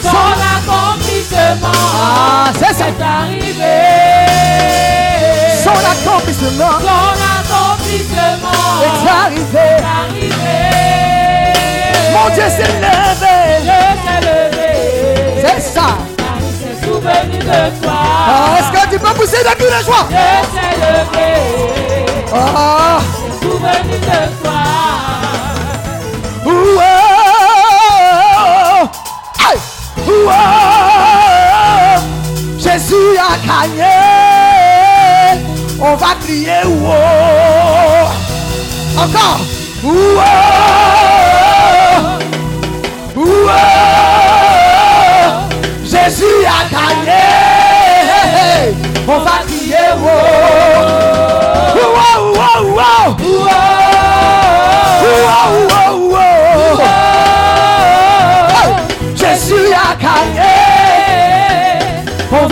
Son 0.02 0.32
accomplissement 0.56 1.78
Ah, 2.02 2.50
c'est 2.58 2.74
ça. 2.74 2.84
arrivé. 3.20 3.76
son 5.64 5.70
accomplissement 5.70 6.78
Son 6.80 7.12
accomplissement 7.36 8.70
est 8.82 9.08
arrivé. 9.08 9.58
est 9.58 9.84
arrivé. 10.00 10.56
Mon 12.12 12.34
Dieu 12.34 12.44
s'est 12.48 12.72
levé. 12.84 13.36
Dieu 13.62 13.82
s'est 14.04 14.20
levé. 14.20 14.70
C'est 15.42 15.60
ça. 15.60 15.88
Souvenu 17.06 17.38
de 17.38 17.44
toi. 17.82 17.92
Ah, 18.28 18.58
Est-ce 18.58 18.70
que 18.72 18.82
tu 18.90 18.98
peux 18.98 19.14
pousser 19.14 19.38
de 19.44 19.48
cris 19.54 19.64
de 19.66 19.80
joie? 19.84 20.04
Dieu 20.08 20.18
s'est 20.54 20.76
levé. 20.80 21.30
Oh, 22.32 22.36
s'est 23.12 23.34
souvenu 23.46 23.96
de 23.98 24.20
toi. 24.42 24.60
oh, 26.46 26.50
Aïe. 29.48 29.60
Oh, 30.08 30.30
Jésus 32.58 33.16
a 33.18 33.20
gagné. 33.46 33.96
On 35.80 35.94
va 35.94 36.10
crier 36.24 36.64
wow. 36.64 38.08
Encore. 38.98 39.40
Wow. 39.84 39.92
Wow. 43.14 44.45
Jésus 46.06 46.46
a 46.46 46.62
gagné. 46.70 47.26
On 49.08 49.18
va 49.18 49.38
crier 49.44 49.90
wow. 50.00 50.14
Wow, 51.74 52.22
wow, 52.32 52.62
wow. 52.76 53.08
Wow, 55.02 55.50
wow, 55.68 55.96
wow. 56.12 56.78
Hey, 58.48 58.70
Jésus 59.16 59.74
a 59.74 59.96
gagné. 60.00 60.56
On 62.30 62.46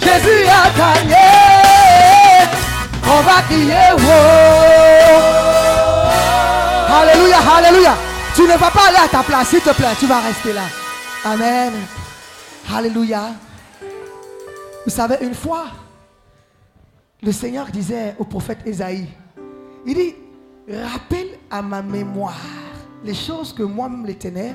Jésus 0.00 0.46
a 0.46 0.70
gagné. 0.76 1.30
On 3.04 3.20
va 3.22 3.42
crier 3.48 3.92
wow. 3.98 5.22
Alléluia, 7.00 7.38
alléluia. 7.56 7.94
Tu 8.34 8.42
ne 8.42 8.56
vas 8.56 8.70
pas 8.70 8.88
aller 8.88 8.98
à 9.04 9.08
ta 9.08 9.22
place, 9.22 9.48
s'il 9.48 9.60
te 9.60 9.70
plaît. 9.74 9.94
Tu 9.98 10.06
vas 10.06 10.20
rester 10.20 10.52
là. 10.52 10.64
Amen. 11.24 11.72
Alléluia. 12.74 13.30
Vous 14.84 14.90
savez, 14.90 15.16
une 15.20 15.34
fois, 15.34 15.66
le 17.22 17.32
Seigneur 17.32 17.66
disait 17.66 18.16
au 18.18 18.24
prophète 18.24 18.58
Ésaïe, 18.66 19.08
il 19.86 19.94
dit, 19.94 20.14
rappelle 20.68 21.38
à 21.50 21.62
ma 21.62 21.82
mémoire 21.82 22.40
les 23.04 23.14
choses 23.14 23.52
que 23.52 23.62
moi-même 23.62 24.06
l'Éternel, 24.06 24.54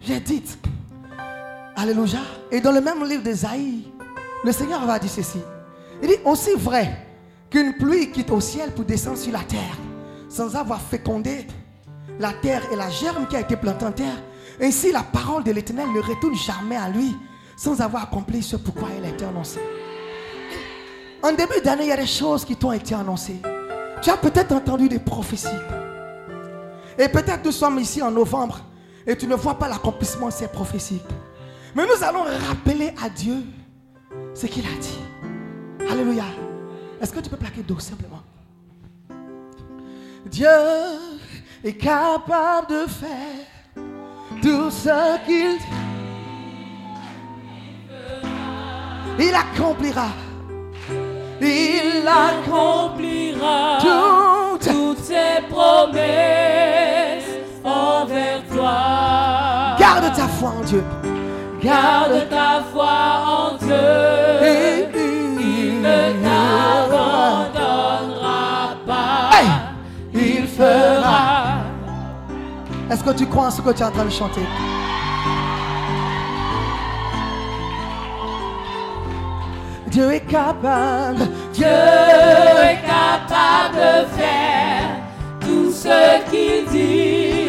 j'ai 0.00 0.20
dites. 0.20 0.58
Alléluia. 1.76 2.20
Et 2.50 2.60
dans 2.60 2.72
le 2.72 2.80
même 2.80 3.04
livre 3.04 3.22
d'Ésaïe, 3.22 3.84
le 4.44 4.52
Seigneur 4.52 4.84
va 4.86 4.98
dire 4.98 5.10
ceci. 5.10 5.40
Il 6.02 6.08
dit, 6.08 6.14
aussi 6.24 6.54
vrai 6.54 7.06
qu'une 7.50 7.74
pluie 7.74 8.10
quitte 8.10 8.30
au 8.30 8.40
ciel 8.40 8.70
pour 8.72 8.84
descendre 8.84 9.18
sur 9.18 9.32
la 9.32 9.40
terre, 9.40 9.76
sans 10.28 10.54
avoir 10.54 10.80
fécondé 10.80 11.46
la 12.20 12.32
terre 12.32 12.62
et 12.72 12.76
la 12.76 12.90
germe 12.90 13.26
qui 13.26 13.36
a 13.36 13.40
été 13.40 13.56
plantée 13.56 13.86
en 13.86 13.92
terre, 13.92 14.22
ainsi 14.60 14.92
la 14.92 15.02
parole 15.02 15.44
de 15.44 15.52
l'Éternel 15.52 15.86
ne 15.92 16.00
retourne 16.00 16.34
jamais 16.34 16.76
à 16.76 16.88
lui, 16.88 17.16
sans 17.56 17.80
avoir 17.80 18.04
accompli 18.04 18.42
ce 18.42 18.56
pourquoi 18.56 18.88
elle 18.96 19.04
a 19.04 19.08
été 19.08 19.24
annoncée. 19.24 19.60
En 21.22 21.32
début 21.32 21.60
d'année, 21.64 21.84
il 21.84 21.88
y 21.88 21.92
a 21.92 21.96
des 21.96 22.06
choses 22.06 22.44
qui 22.44 22.54
t'ont 22.56 22.72
été 22.72 22.94
annoncées. 22.94 23.40
Tu 24.02 24.10
as 24.10 24.16
peut-être 24.16 24.52
entendu 24.52 24.88
des 24.88 24.98
prophéties. 24.98 25.48
Et 26.98 27.08
peut-être 27.08 27.44
nous 27.44 27.52
sommes 27.52 27.78
ici 27.78 28.02
en 28.02 28.10
novembre 28.10 28.60
et 29.06 29.16
tu 29.16 29.26
ne 29.26 29.34
vois 29.34 29.58
pas 29.58 29.68
l'accomplissement 29.68 30.26
de 30.26 30.32
ces 30.32 30.48
prophéties. 30.48 31.00
Mais 31.74 31.84
nous 31.86 32.04
allons 32.04 32.24
rappeler 32.48 32.92
à 33.02 33.08
Dieu 33.08 33.36
ce 34.34 34.46
qu'il 34.46 34.64
a 34.66 34.78
dit. 34.80 34.98
Alléluia. 35.90 36.24
Est-ce 37.00 37.12
que 37.12 37.20
tu 37.20 37.30
peux 37.30 37.36
plaquer 37.36 37.62
dos 37.62 37.78
simplement? 37.78 38.22
Dieu 40.26 40.48
est 41.64 41.74
capable 41.74 42.68
de 42.68 42.86
faire 42.86 43.46
tout 44.42 44.70
ce 44.70 45.24
qu'il 45.24 45.58
dit. 45.58 45.64
Il 49.20 49.34
accomplira. 49.34 50.08
Il 51.40 52.06
accomplira 52.06 53.78
accomplira 53.78 53.80
tout. 53.80 54.58
toutes 54.58 54.98
ses 55.04 55.40
promesses 55.48 57.24
envers 57.64 58.42
toi. 58.52 59.76
Garde 59.78 60.12
ta 60.14 60.28
foi 60.28 60.50
en 60.58 60.62
Dieu. 60.64 60.84
Garde 61.62 62.28
ta 62.28 62.62
foi 62.72 63.22
en 63.26 63.56
Dieu. 63.58 63.76
Il 65.40 65.80
ne 65.80 66.12
t'abandonnera 66.22 68.76
pas. 68.86 69.30
Hey! 69.32 69.48
Il 70.14 70.46
fera. 70.46 71.58
Est-ce 72.90 73.04
que 73.04 73.10
tu 73.10 73.26
crois 73.26 73.46
en 73.46 73.50
ce 73.50 73.60
que 73.60 73.70
tu 73.70 73.82
es 73.82 73.84
en 73.84 73.90
train 73.90 74.04
de 74.04 74.10
chanter? 74.10 74.40
Dieu 79.90 80.12
est 80.12 80.20
capable, 80.20 81.26
Dieu 81.54 81.66
est 81.66 82.80
capable 82.86 83.74
de 83.74 84.06
faire 84.18 84.88
tout 85.40 85.70
ce 85.70 85.98
qu'il 86.30 86.66
dit. 86.70 87.48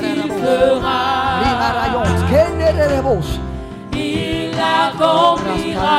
Il 0.00 0.32
fera, 0.32 1.40
il 3.92 4.50
accomplira 4.54 5.98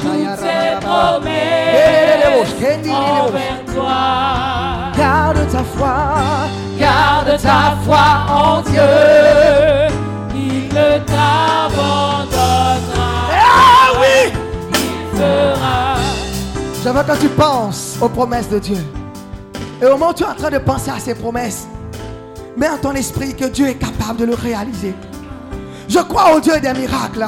toutes 0.00 0.36
ses 0.36 0.70
promesses 0.80 2.10
envers 2.90 3.62
toi. 3.72 4.02
Garde 4.98 5.46
ta 5.52 5.62
foi, 5.76 5.96
Garde 6.78 7.36
ta 7.40 7.62
foi 7.84 8.06
en 8.28 8.62
Dieu, 8.62 8.92
il 10.34 10.68
ne 10.74 10.90
t'abandonnera. 11.10 12.99
Fera. 15.20 15.96
Je 16.82 16.88
veux 16.88 17.02
que 17.02 17.20
tu 17.20 17.28
penses 17.28 17.96
aux 18.00 18.08
promesses 18.08 18.48
de 18.48 18.58
Dieu. 18.58 18.78
Et 19.82 19.84
au 19.84 19.90
moment 19.90 20.10
où 20.10 20.14
tu 20.14 20.22
es 20.22 20.26
en 20.26 20.34
train 20.34 20.50
de 20.50 20.58
penser 20.58 20.90
à 20.90 20.98
ces 20.98 21.14
promesses, 21.14 21.66
mets 22.56 22.70
en 22.70 22.78
ton 22.78 22.92
esprit 22.92 23.36
que 23.36 23.44
Dieu 23.44 23.68
est 23.68 23.74
capable 23.74 24.20
de 24.20 24.24
le 24.24 24.34
réaliser. 24.34 24.94
Je 25.88 25.98
crois 25.98 26.34
au 26.34 26.40
Dieu 26.40 26.58
des 26.58 26.72
miracles. 26.72 27.26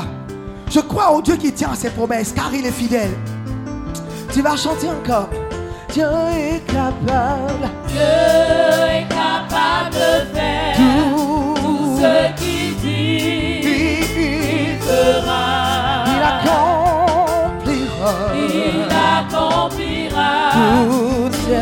Je 0.70 0.80
crois 0.80 1.12
au 1.12 1.20
Dieu 1.20 1.36
qui 1.36 1.52
tient 1.52 1.72
à 1.72 1.74
ses 1.74 1.90
promesses 1.90 2.32
car 2.32 2.50
il 2.54 2.64
est 2.64 2.72
fidèle. 2.72 3.12
Tu 4.32 4.40
vas 4.40 4.56
chanter 4.56 4.88
encore. 4.88 5.28
Dieu 5.92 6.06
est 6.34 6.64
capable. 6.66 7.68
Dieu 7.88 8.00
est 8.00 9.06
capable 9.08 9.94
de 9.94 10.34
faire 10.34 10.76
tout 10.76 11.54
ce 11.98 12.42
qu'il 12.42 12.51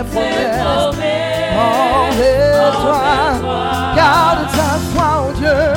promesses. 0.05 0.61
promesses 0.61 1.31
Envers 1.57 2.73
toi, 2.73 3.01
envers 3.01 3.41
toi. 3.41 3.95
garde 3.97 4.45
ta 4.57 4.71
foi 4.93 5.09
en 5.19 5.33
Dieu. 5.33 5.73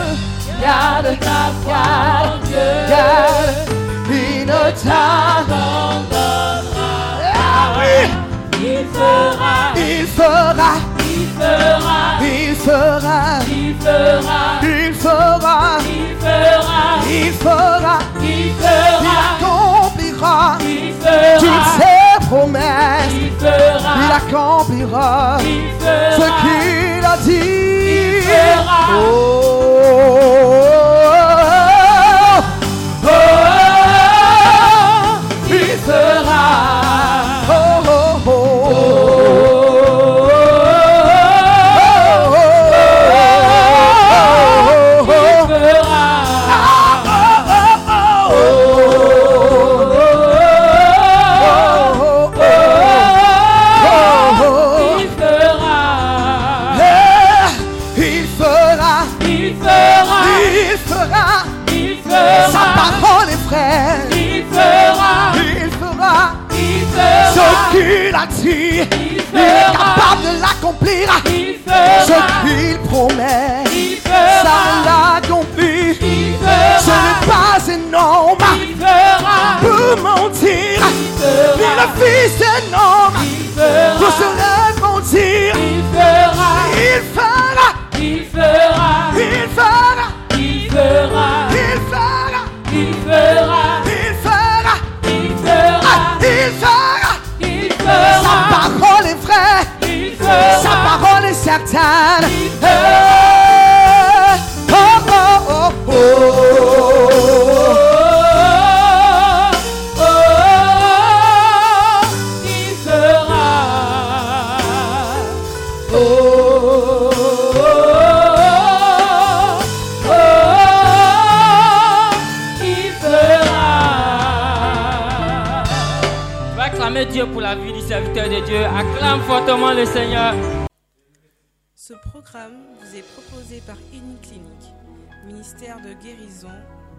Garde 0.61 1.11
ta 1.19 1.41
foi 1.63 1.83
en 2.23 2.37
Dieu. 2.45 2.71
Garde, 2.89 3.55
il 4.09 4.45
ne 4.45 4.63
t'abandonnera. 4.81 6.13
Ah 7.35 7.67
oui, 7.77 7.95
Il 8.59 8.85
fera, 8.93 9.55
il 9.75 10.05
fera, 10.07 10.71
il 10.99 11.27
fera, 11.37 11.99
il 12.21 12.55
fera, 12.55 13.39
il 13.47 13.73
fera, 13.75 14.51
il 14.61 14.93
fera, 14.93 15.79
il 15.85 16.15
fera, 16.21 16.79
il 17.09 17.31
fera, 17.33 17.97
il 18.21 18.27
il 18.29 18.53
fera, 18.53 19.13
accomplira 19.33 20.57
il 20.61 20.93
fera, 20.93 22.02
promesses. 22.29 23.13
il 23.13 24.11
accomplira 24.11 25.37
il 25.41 25.63
ce 26.11 26.25
qu'il 26.41 27.05
a 27.05 27.17
dit. 27.17 27.63
Il 27.95 28.21
fera. 28.21 28.81
Oh, 28.95 30.72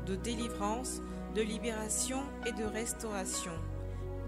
de 0.07 0.15
délivrance, 0.17 1.01
de 1.35 1.43
libération 1.43 2.23
et 2.47 2.53
de 2.53 2.65
restauration. 2.65 3.53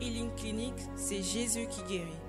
Healing 0.01 0.35
Clinic, 0.37 0.75
c'est 0.97 1.23
Jésus 1.23 1.67
qui 1.69 1.83
guérit. 1.83 2.26